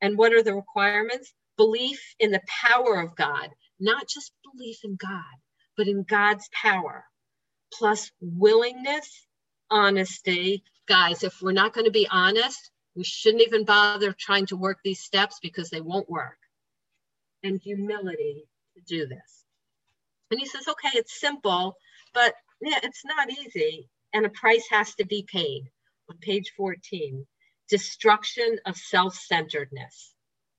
And 0.00 0.16
what 0.16 0.32
are 0.32 0.42
the 0.42 0.54
requirements? 0.54 1.34
Belief 1.56 2.00
in 2.20 2.30
the 2.30 2.40
power 2.46 3.00
of 3.00 3.16
God, 3.16 3.50
not 3.80 4.08
just 4.08 4.32
belief 4.44 4.78
in 4.84 4.96
God, 4.96 5.34
but 5.76 5.88
in 5.88 6.04
God's 6.04 6.48
power, 6.52 7.04
plus 7.72 8.10
willingness, 8.20 9.26
honesty. 9.70 10.62
Guys, 10.86 11.24
if 11.24 11.42
we're 11.42 11.52
not 11.52 11.72
going 11.72 11.86
to 11.86 11.90
be 11.90 12.08
honest, 12.10 12.70
we 12.94 13.04
shouldn't 13.04 13.42
even 13.42 13.64
bother 13.64 14.12
trying 14.12 14.46
to 14.46 14.56
work 14.56 14.78
these 14.84 15.00
steps 15.00 15.38
because 15.42 15.70
they 15.70 15.80
won't 15.80 16.08
work. 16.08 16.38
And 17.42 17.60
humility 17.60 18.44
to 18.76 18.82
do 18.82 19.06
this. 19.06 19.41
And 20.32 20.40
he 20.40 20.46
says, 20.46 20.66
okay, 20.66 20.88
it's 20.94 21.20
simple, 21.20 21.76
but 22.14 22.34
yeah, 22.62 22.78
it's 22.82 23.04
not 23.04 23.30
easy. 23.30 23.90
And 24.14 24.24
a 24.24 24.30
price 24.30 24.66
has 24.70 24.94
to 24.94 25.04
be 25.04 25.26
paid 25.30 25.64
on 26.10 26.16
page 26.22 26.54
14. 26.56 27.26
Destruction 27.68 28.58
of 28.64 28.74
self 28.78 29.14
centeredness, 29.14 30.14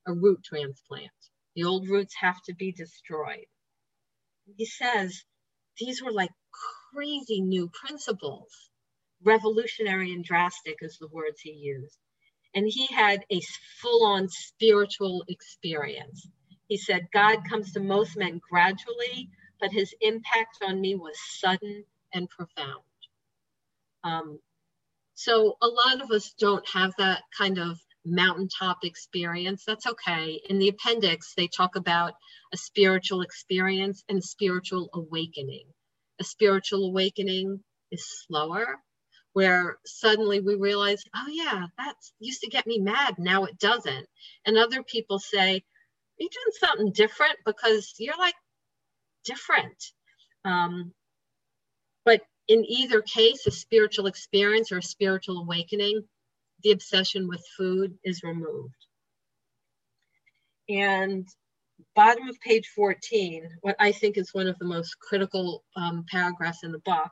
a 0.06 0.12
root 0.14 0.44
transplant. 0.44 1.10
The 1.56 1.64
old 1.64 1.88
roots 1.88 2.14
have 2.20 2.40
to 2.44 2.54
be 2.54 2.70
destroyed. 2.70 3.46
He 4.56 4.64
says 4.64 5.24
these 5.80 6.00
were 6.00 6.12
like 6.12 6.30
crazy 6.92 7.40
new 7.40 7.68
principles. 7.70 8.52
Revolutionary 9.24 10.12
and 10.12 10.24
drastic 10.24 10.76
is 10.82 10.98
the 10.98 11.08
words 11.08 11.40
he 11.40 11.50
used. 11.50 11.98
And 12.54 12.66
he 12.68 12.86
had 12.94 13.24
a 13.32 13.40
full 13.82 14.06
on 14.06 14.28
spiritual 14.28 15.24
experience. 15.26 16.28
He 16.68 16.76
said, 16.76 17.08
God 17.12 17.38
comes 17.48 17.72
to 17.72 17.80
most 17.80 18.16
men 18.16 18.40
gradually, 18.48 19.30
but 19.64 19.72
his 19.72 19.94
impact 20.02 20.58
on 20.62 20.78
me 20.78 20.94
was 20.94 21.16
sudden 21.40 21.84
and 22.12 22.28
profound. 22.28 22.82
Um, 24.02 24.38
so 25.14 25.56
a 25.62 25.66
lot 25.66 26.02
of 26.02 26.10
us 26.10 26.34
don't 26.38 26.68
have 26.68 26.92
that 26.98 27.22
kind 27.38 27.56
of 27.56 27.78
mountaintop 28.04 28.80
experience. 28.84 29.64
That's 29.66 29.86
okay. 29.86 30.38
In 30.50 30.58
the 30.58 30.68
appendix, 30.68 31.32
they 31.34 31.48
talk 31.48 31.76
about 31.76 32.12
a 32.52 32.58
spiritual 32.58 33.22
experience 33.22 34.04
and 34.10 34.22
spiritual 34.22 34.90
awakening. 34.92 35.64
A 36.20 36.24
spiritual 36.24 36.84
awakening 36.84 37.60
is 37.90 38.04
slower, 38.26 38.66
where 39.32 39.78
suddenly 39.86 40.40
we 40.40 40.56
realize, 40.56 41.02
oh 41.16 41.28
yeah, 41.30 41.68
that 41.78 41.94
used 42.18 42.42
to 42.42 42.50
get 42.50 42.66
me 42.66 42.80
mad. 42.80 43.14
Now 43.16 43.44
it 43.44 43.58
doesn't. 43.58 44.06
And 44.44 44.58
other 44.58 44.82
people 44.82 45.18
say, 45.18 45.64
you're 46.18 46.28
doing 46.30 46.52
something 46.60 46.92
different 46.92 47.36
because 47.46 47.94
you're 47.98 48.18
like 48.18 48.34
different. 49.24 49.92
Um, 50.44 50.92
but 52.04 52.22
In 52.48 52.64
either 52.68 53.00
case, 53.02 53.46
a 53.46 53.50
spiritual 53.50 54.06
experience 54.06 54.70
or 54.70 54.78
a 54.78 54.82
spiritual 54.82 55.38
awakening, 55.38 56.04
the 56.62 56.72
obsession 56.72 57.26
with 57.28 57.42
food 57.56 57.96
is 58.04 58.22
removed. 58.22 58.74
And 60.68 61.26
bottom 61.94 62.28
of 62.28 62.38
page 62.40 62.68
14, 62.76 63.48
what 63.62 63.76
I 63.80 63.92
think 63.92 64.18
is 64.18 64.34
one 64.34 64.46
of 64.46 64.58
the 64.58 64.66
most 64.66 64.98
critical 64.98 65.64
um, 65.76 66.04
paragraphs 66.10 66.64
in 66.64 66.72
the 66.72 66.80
book, 66.80 67.10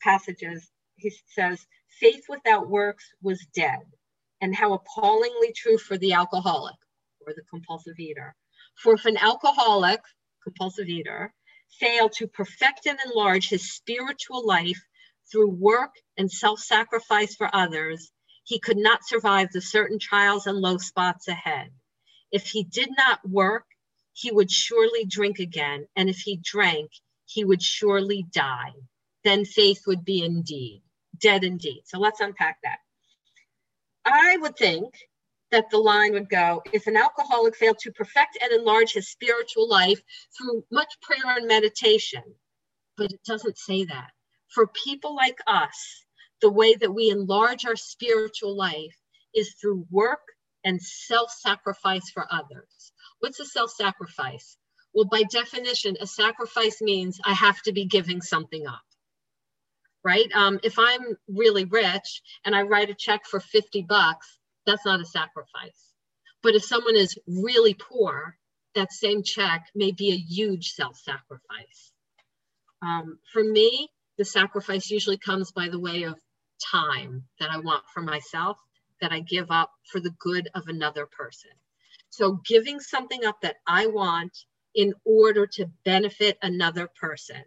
passages, 0.00 0.68
he 0.96 1.12
says, 1.28 1.64
faith 2.00 2.24
without 2.28 2.68
works 2.68 3.04
was 3.22 3.46
dead, 3.54 3.80
and 4.40 4.54
how 4.54 4.74
appallingly 4.74 5.52
true 5.52 5.78
for 5.78 5.96
the 5.98 6.12
alcoholic 6.14 6.76
or 7.26 7.32
the 7.34 7.42
compulsive 7.48 7.98
eater. 7.98 8.34
For 8.74 8.94
if 8.94 9.04
an 9.06 9.16
alcoholic, 9.18 10.00
compulsive 10.42 10.88
eater, 10.88 11.32
fail 11.80 12.08
to 12.10 12.26
perfect 12.26 12.86
and 12.86 12.98
enlarge 13.04 13.48
his 13.48 13.72
spiritual 13.72 14.46
life 14.46 14.80
through 15.30 15.50
work 15.50 15.94
and 16.16 16.30
self 16.30 16.60
sacrifice 16.60 17.34
for 17.34 17.54
others, 17.54 18.10
he 18.44 18.58
could 18.58 18.76
not 18.76 19.06
survive 19.06 19.48
the 19.52 19.60
certain 19.60 19.98
trials 19.98 20.46
and 20.46 20.58
low 20.58 20.78
spots 20.78 21.28
ahead. 21.28 21.70
If 22.30 22.46
he 22.46 22.64
did 22.64 22.90
not 22.96 23.26
work, 23.28 23.64
he 24.12 24.30
would 24.30 24.50
surely 24.50 25.04
drink 25.04 25.38
again. 25.38 25.86
And 25.96 26.08
if 26.10 26.18
he 26.18 26.36
drank, 26.42 26.90
he 27.26 27.44
would 27.44 27.62
surely 27.62 28.26
die. 28.32 28.72
Then 29.24 29.44
faith 29.44 29.82
would 29.86 30.04
be 30.04 30.24
indeed 30.24 30.82
dead 31.22 31.44
indeed. 31.44 31.82
So 31.86 31.98
let's 31.98 32.20
unpack 32.20 32.58
that. 32.62 32.78
I 34.04 34.36
would 34.38 34.56
think 34.56 34.94
that 35.52 35.70
the 35.70 35.78
line 35.78 36.12
would 36.14 36.28
go 36.28 36.62
if 36.72 36.86
an 36.86 36.96
alcoholic 36.96 37.54
failed 37.54 37.78
to 37.78 37.92
perfect 37.92 38.38
and 38.42 38.52
enlarge 38.52 38.92
his 38.92 39.08
spiritual 39.08 39.68
life 39.68 40.02
through 40.36 40.64
much 40.72 40.92
prayer 41.02 41.36
and 41.36 41.46
meditation. 41.46 42.22
But 42.96 43.12
it 43.12 43.20
doesn't 43.24 43.58
say 43.58 43.84
that. 43.84 44.10
For 44.48 44.66
people 44.66 45.14
like 45.14 45.38
us, 45.46 46.04
the 46.40 46.50
way 46.50 46.74
that 46.74 46.92
we 46.92 47.10
enlarge 47.10 47.64
our 47.64 47.76
spiritual 47.76 48.56
life 48.56 48.96
is 49.34 49.54
through 49.60 49.86
work 49.90 50.20
and 50.64 50.80
self 50.82 51.30
sacrifice 51.30 52.10
for 52.10 52.26
others. 52.30 52.92
What's 53.20 53.40
a 53.40 53.46
self 53.46 53.70
sacrifice? 53.70 54.56
Well, 54.94 55.06
by 55.06 55.22
definition, 55.30 55.96
a 56.00 56.06
sacrifice 56.06 56.80
means 56.80 57.20
I 57.24 57.32
have 57.32 57.60
to 57.62 57.72
be 57.72 57.86
giving 57.86 58.20
something 58.20 58.66
up, 58.66 58.82
right? 60.04 60.30
Um, 60.34 60.60
if 60.62 60.78
I'm 60.78 61.16
really 61.28 61.64
rich 61.64 62.20
and 62.44 62.54
I 62.54 62.62
write 62.62 62.90
a 62.90 62.94
check 62.94 63.24
for 63.24 63.40
50 63.40 63.82
bucks, 63.82 64.38
that's 64.66 64.84
not 64.84 65.00
a 65.00 65.04
sacrifice. 65.04 65.92
But 66.42 66.54
if 66.54 66.64
someone 66.64 66.96
is 66.96 67.18
really 67.26 67.74
poor, 67.74 68.36
that 68.74 68.92
same 68.92 69.22
check 69.22 69.66
may 69.74 69.92
be 69.92 70.12
a 70.12 70.16
huge 70.16 70.70
self 70.70 70.96
sacrifice. 70.96 71.92
Um, 72.82 73.18
for 73.32 73.44
me, 73.44 73.88
the 74.18 74.24
sacrifice 74.24 74.90
usually 74.90 75.18
comes 75.18 75.52
by 75.52 75.68
the 75.68 75.78
way 75.78 76.04
of 76.04 76.18
time 76.70 77.24
that 77.38 77.50
I 77.50 77.58
want 77.58 77.84
for 77.92 78.02
myself, 78.02 78.56
that 79.00 79.12
I 79.12 79.20
give 79.20 79.50
up 79.50 79.70
for 79.90 80.00
the 80.00 80.14
good 80.18 80.48
of 80.54 80.64
another 80.68 81.06
person. 81.06 81.50
So, 82.10 82.40
giving 82.44 82.80
something 82.80 83.24
up 83.24 83.40
that 83.42 83.56
I 83.66 83.86
want 83.86 84.36
in 84.74 84.94
order 85.04 85.46
to 85.46 85.70
benefit 85.84 86.38
another 86.42 86.88
person, 87.00 87.42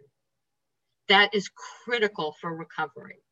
that 1.08 1.34
is 1.34 1.50
critical 1.84 2.34
for 2.40 2.54
recovery. 2.54 3.22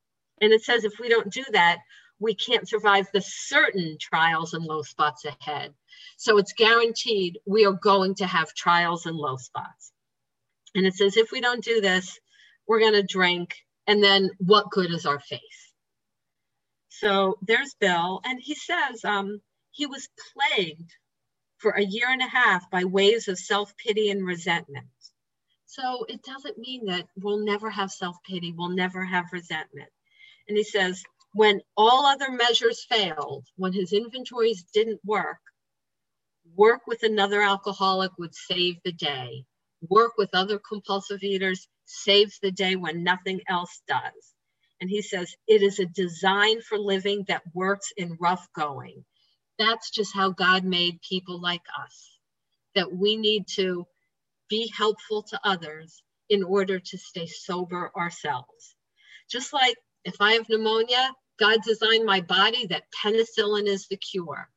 And 0.41 0.53
it 0.53 0.63
says 0.63 0.85
if 0.85 0.95
we 1.01 1.09
don't 1.09 1.33
do 1.33 1.45
that, 1.53 1.79
we 2.19 2.35
can't 2.35 2.69
survive 2.69 3.07
the 3.13 3.21
certain 3.21 3.97
trials 4.01 4.55
and 4.55 4.65
low 4.65 4.83
spots 4.83 5.25
ahead. 5.25 5.75
So 6.17 6.39
it's 6.39 6.53
guaranteed 6.53 7.39
we 7.47 7.67
are 7.67 7.73
going 7.73 8.15
to 8.17 8.27
have 8.27 8.55
trials 8.55 9.07
and 9.07 9.17
low 9.17 9.37
spots. 9.37 9.93
And 10.75 10.87
it 10.87 10.95
says 10.95 11.17
if 11.17 11.33
we 11.33 11.41
don't 11.41 11.65
do 11.65 11.81
this, 11.81 12.19
we're 12.67 12.81
going 12.81 12.95
to 12.95 13.03
drink. 13.03 13.55
And 13.87 14.03
then 14.03 14.31
what 14.39 14.71
good 14.71 14.91
is 14.91 15.07
our 15.07 15.21
faith? 15.21 15.41
So 16.89 17.39
there's 17.43 17.75
Bill. 17.75 18.21
And 18.25 18.41
he 18.41 18.55
says 18.55 19.05
um, 19.05 19.41
he 19.71 19.87
was 19.87 20.09
plagued 20.33 20.91
for 21.59 21.73
a 21.73 21.85
year 21.85 22.09
and 22.09 22.23
a 22.23 22.29
half 22.29 22.71
by 22.71 22.85
waves 22.85 23.29
of 23.29 23.39
self 23.39 23.77
pity 23.77 24.11
and 24.11 24.25
resentment. 24.25 24.87
So 25.67 26.05
it 26.09 26.23
doesn't 26.23 26.59
mean 26.59 26.87
that 26.87 27.09
we'll 27.17 27.45
never 27.45 27.69
have 27.69 27.91
self 27.91 28.17
pity, 28.23 28.55
we'll 28.57 28.69
never 28.69 29.05
have 29.05 29.33
resentment. 29.33 29.91
And 30.49 30.57
he 30.57 30.63
says, 30.63 31.03
when 31.35 31.61
all 31.77 32.07
other 32.07 32.31
measures 32.31 32.87
failed, 32.89 33.45
when 33.57 33.73
his 33.73 33.93
inventories 33.93 34.65
didn't 34.73 35.01
work, 35.05 35.41
work 36.57 36.83
with 36.87 37.03
another 37.03 37.43
alcoholic 37.43 38.13
would 38.19 38.35
save 38.35 38.77
the 38.85 38.93
day. 38.93 39.45
Work 39.89 40.13
with 40.17 40.31
other 40.33 40.61
compulsive 40.61 41.25
eaters 41.25 41.67
saves 41.87 42.39
the 42.41 42.53
day 42.53 42.77
when 42.77 43.03
nothing 43.03 43.41
else 43.49 43.83
does. 43.89 44.35
And 44.81 44.89
he 44.89 45.03
says, 45.03 45.35
it 45.49 45.61
is 45.61 45.81
a 45.81 45.87
design 45.87 46.61
for 46.61 46.79
living 46.79 47.25
that 47.27 47.43
works 47.53 47.93
in 47.97 48.17
rough 48.21 48.47
going. 48.55 49.05
That's 49.59 49.91
just 49.91 50.15
how 50.15 50.31
God 50.31 50.65
made 50.65 51.01
people 51.03 51.41
like 51.41 51.63
us, 51.85 52.19
that 52.77 52.93
we 52.93 53.17
need 53.17 53.49
to 53.57 53.87
be 54.49 54.73
helpful 54.77 55.25
to 55.25 55.41
others 55.43 56.01
in 56.29 56.45
order 56.45 56.79
to 56.79 56.99
stay 56.99 57.27
sober 57.27 57.91
ourselves. 57.97 58.77
Just 59.29 59.53
like 59.53 59.77
if 60.05 60.17
I 60.21 60.35
have 60.35 60.49
pneumonia, 60.49 61.11
God 61.39 61.59
designed 61.63 62.05
my 62.05 62.21
body 62.21 62.67
that 62.67 62.85
penicillin 62.93 63.67
is 63.67 63.87
the 63.89 63.97
cure. 63.97 64.49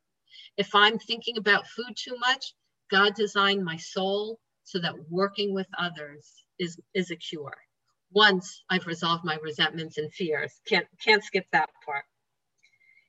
If 0.58 0.74
I'm 0.76 1.00
thinking 1.00 1.38
about 1.38 1.68
food 1.68 1.96
too 1.96 2.18
much, 2.20 2.54
God 2.90 3.16
designed 3.16 3.64
my 3.64 3.78
soul 3.78 4.40
so 4.64 4.80
that 4.80 5.10
working 5.10 5.54
with 5.54 5.68
others 5.78 6.32
is, 6.60 6.80
is 6.94 7.12
a 7.12 7.16
cure. 7.16 7.58
Once 8.12 8.64
I've 8.70 8.88
resolved 8.88 9.26
my 9.26 9.38
resentments 9.42 9.98
and 9.98 10.12
fears, 10.14 10.62
can't, 10.68 10.88
can't 11.04 11.24
skip 11.24 11.46
that 11.52 11.70
part. 11.86 12.06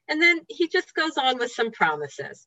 And 0.08 0.20
then 0.20 0.40
he 0.48 0.68
just 0.68 0.94
goes 0.94 1.16
on 1.16 1.38
with 1.38 1.52
some 1.52 1.70
promises. 1.70 2.46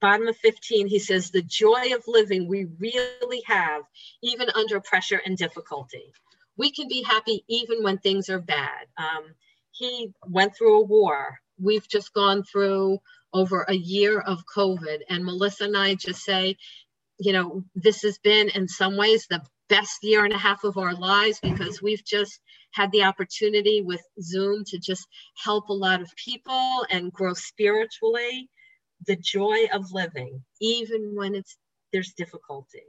Bottom 0.00 0.28
of 0.28 0.36
15, 0.36 0.86
he 0.86 0.98
says, 0.98 1.30
the 1.30 1.42
joy 1.42 1.94
of 1.94 2.04
living 2.06 2.46
we 2.46 2.66
really 2.78 3.42
have, 3.46 3.82
even 4.22 4.48
under 4.54 4.80
pressure 4.80 5.20
and 5.24 5.36
difficulty. 5.36 6.12
We 6.56 6.70
can 6.70 6.88
be 6.88 7.02
happy 7.02 7.44
even 7.48 7.82
when 7.82 7.98
things 7.98 8.28
are 8.28 8.38
bad. 8.38 8.86
Um, 8.96 9.34
he 9.78 10.12
went 10.26 10.56
through 10.56 10.80
a 10.80 10.84
war. 10.84 11.38
We've 11.60 11.88
just 11.88 12.12
gone 12.12 12.42
through 12.42 12.98
over 13.32 13.62
a 13.62 13.74
year 13.74 14.20
of 14.20 14.42
COVID. 14.54 14.98
And 15.08 15.24
Melissa 15.24 15.64
and 15.64 15.76
I 15.76 15.94
just 15.94 16.22
say, 16.22 16.56
you 17.18 17.32
know, 17.32 17.64
this 17.74 18.02
has 18.02 18.18
been 18.18 18.48
in 18.50 18.68
some 18.68 18.96
ways 18.96 19.26
the 19.26 19.42
best 19.68 19.98
year 20.02 20.24
and 20.24 20.32
a 20.32 20.38
half 20.38 20.64
of 20.64 20.78
our 20.78 20.94
lives 20.94 21.38
because 21.40 21.82
we've 21.82 22.04
just 22.04 22.40
had 22.72 22.90
the 22.92 23.04
opportunity 23.04 23.82
with 23.82 24.00
Zoom 24.20 24.64
to 24.66 24.78
just 24.78 25.06
help 25.42 25.68
a 25.68 25.72
lot 25.72 26.00
of 26.00 26.10
people 26.16 26.84
and 26.90 27.12
grow 27.12 27.34
spiritually. 27.34 28.48
The 29.06 29.16
joy 29.16 29.66
of 29.72 29.92
living, 29.92 30.42
even 30.60 31.14
when 31.14 31.36
it's 31.36 31.56
there's 31.92 32.12
difficulty. 32.14 32.82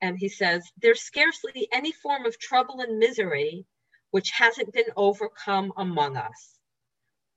And 0.00 0.16
he 0.18 0.28
says, 0.28 0.62
there's 0.80 1.02
scarcely 1.02 1.68
any 1.72 1.92
form 1.92 2.26
of 2.26 2.38
trouble 2.38 2.80
and 2.80 2.98
misery 2.98 3.66
which 4.16 4.30
hasn't 4.30 4.72
been 4.72 4.86
overcome 4.96 5.74
among 5.76 6.16
us. 6.16 6.58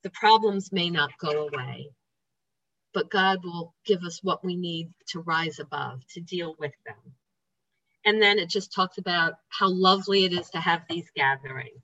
The 0.02 0.08
problems 0.08 0.72
may 0.72 0.88
not 0.88 1.10
go 1.18 1.46
away, 1.46 1.90
but 2.94 3.10
God 3.10 3.44
will 3.44 3.74
give 3.84 4.02
us 4.02 4.24
what 4.24 4.42
we 4.42 4.56
need 4.56 4.88
to 5.08 5.20
rise 5.20 5.58
above, 5.58 6.00
to 6.14 6.22
deal 6.22 6.56
with 6.58 6.72
them. 6.86 6.96
And 8.06 8.22
then 8.22 8.38
it 8.38 8.48
just 8.48 8.72
talks 8.72 8.96
about 8.96 9.34
how 9.50 9.68
lovely 9.68 10.24
it 10.24 10.32
is 10.32 10.48
to 10.52 10.58
have 10.58 10.80
these 10.88 11.04
gatherings. 11.14 11.82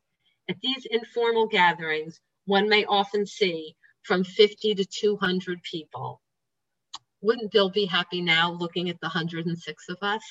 At 0.48 0.62
these 0.62 0.86
informal 0.90 1.46
gatherings, 1.46 2.18
one 2.46 2.66
may 2.66 2.86
often 2.86 3.26
see 3.26 3.76
from 4.00 4.24
50 4.24 4.76
to 4.76 4.86
200 4.86 5.62
people. 5.62 6.22
Wouldn't 7.20 7.52
Bill 7.52 7.68
be 7.68 7.84
happy 7.84 8.22
now 8.22 8.50
looking 8.50 8.88
at 8.88 8.98
the 9.02 9.08
106 9.08 9.88
of 9.90 9.98
us? 10.00 10.22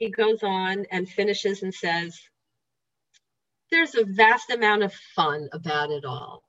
He 0.00 0.10
goes 0.10 0.42
on 0.44 0.86
and 0.92 1.08
finishes 1.10 1.64
and 1.64 1.74
says, 1.74 2.20
There's 3.70 3.94
a 3.96 4.04
vast 4.04 4.50
amount 4.50 4.84
of 4.84 4.94
fun 5.16 5.48
about 5.52 5.90
it 5.90 6.04
all. 6.04 6.44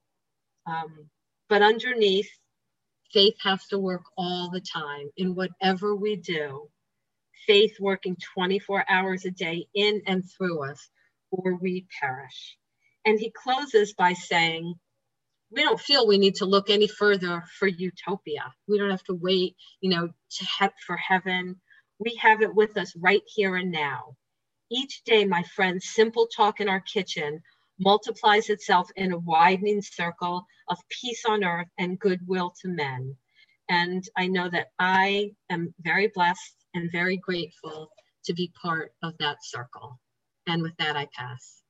Um, 0.68 1.10
but 1.50 1.62
underneath, 1.64 2.30
faith 3.14 3.36
has 3.44 3.66
to 3.68 3.80
work 3.80 4.04
all 4.18 4.52
the 4.52 4.62
time 4.62 5.10
in 5.18 5.36
whatever 5.36 5.96
we 5.96 6.18
do. 6.18 6.70
Faith 7.48 7.76
working 7.80 8.18
24 8.36 8.86
hours 8.90 9.26
a 9.26 9.32
day 9.32 9.68
in 9.76 10.04
and 10.08 10.24
through 10.38 10.70
us, 10.72 10.90
or 11.32 11.56
we 11.56 11.88
perish. 12.02 12.58
And 13.06 13.20
he 13.20 13.32
closes 13.32 13.94
by 13.94 14.14
saying, 14.14 14.76
we 15.52 15.64
don't 15.64 15.80
feel 15.82 16.08
we 16.08 16.20
need 16.20 16.36
to 16.38 16.46
look 16.46 16.70
any 16.70 16.88
further 16.90 17.44
for 17.60 17.68
utopia. 17.68 18.54
We 18.68 18.80
don't 18.80 18.92
have 18.92 19.04
to 19.06 19.16
wait, 19.16 19.56
you 19.82 19.92
know, 19.92 20.08
to 20.10 20.46
he- 20.60 20.68
for 20.88 20.98
heaven 20.98 21.62
we 22.02 22.16
have 22.22 22.42
it 22.42 22.56
with 22.56 22.78
us 22.78 22.96
right 22.98 23.24
here 23.28 23.58
and 23.58 23.72
now. 23.72 24.16
Each 24.72 25.04
day, 25.06 25.26
my 25.26 25.44
friends, 25.56 25.90
simple 25.94 26.28
talk 26.36 26.60
in 26.60 26.70
our 26.70 26.82
kitchen 26.82 27.42
multiplies 27.80 28.50
itself 28.50 28.90
in 28.96 29.14
a 29.14 29.20
widening 29.20 29.82
circle 29.84 30.46
of 30.70 30.78
peace 30.90 31.24
on 31.28 31.44
earth 31.46 31.68
and 31.80 32.00
goodwill 32.00 32.54
to 32.62 32.70
men. 32.70 33.16
And 33.70 34.04
I 34.18 34.28
know 34.28 34.50
that 34.50 34.70
I 34.80 35.34
am 35.52 35.74
very 35.82 36.12
blessed 36.14 36.56
and 36.74 36.92
very 36.92 37.18
grateful 37.18 37.90
to 38.26 38.34
be 38.34 38.52
part 38.62 38.94
of 39.04 39.14
that 39.20 39.38
circle. 39.44 40.00
And 40.48 40.64
with 40.64 40.78
that, 40.80 40.98
I 40.98 41.08
pass. 41.16 41.61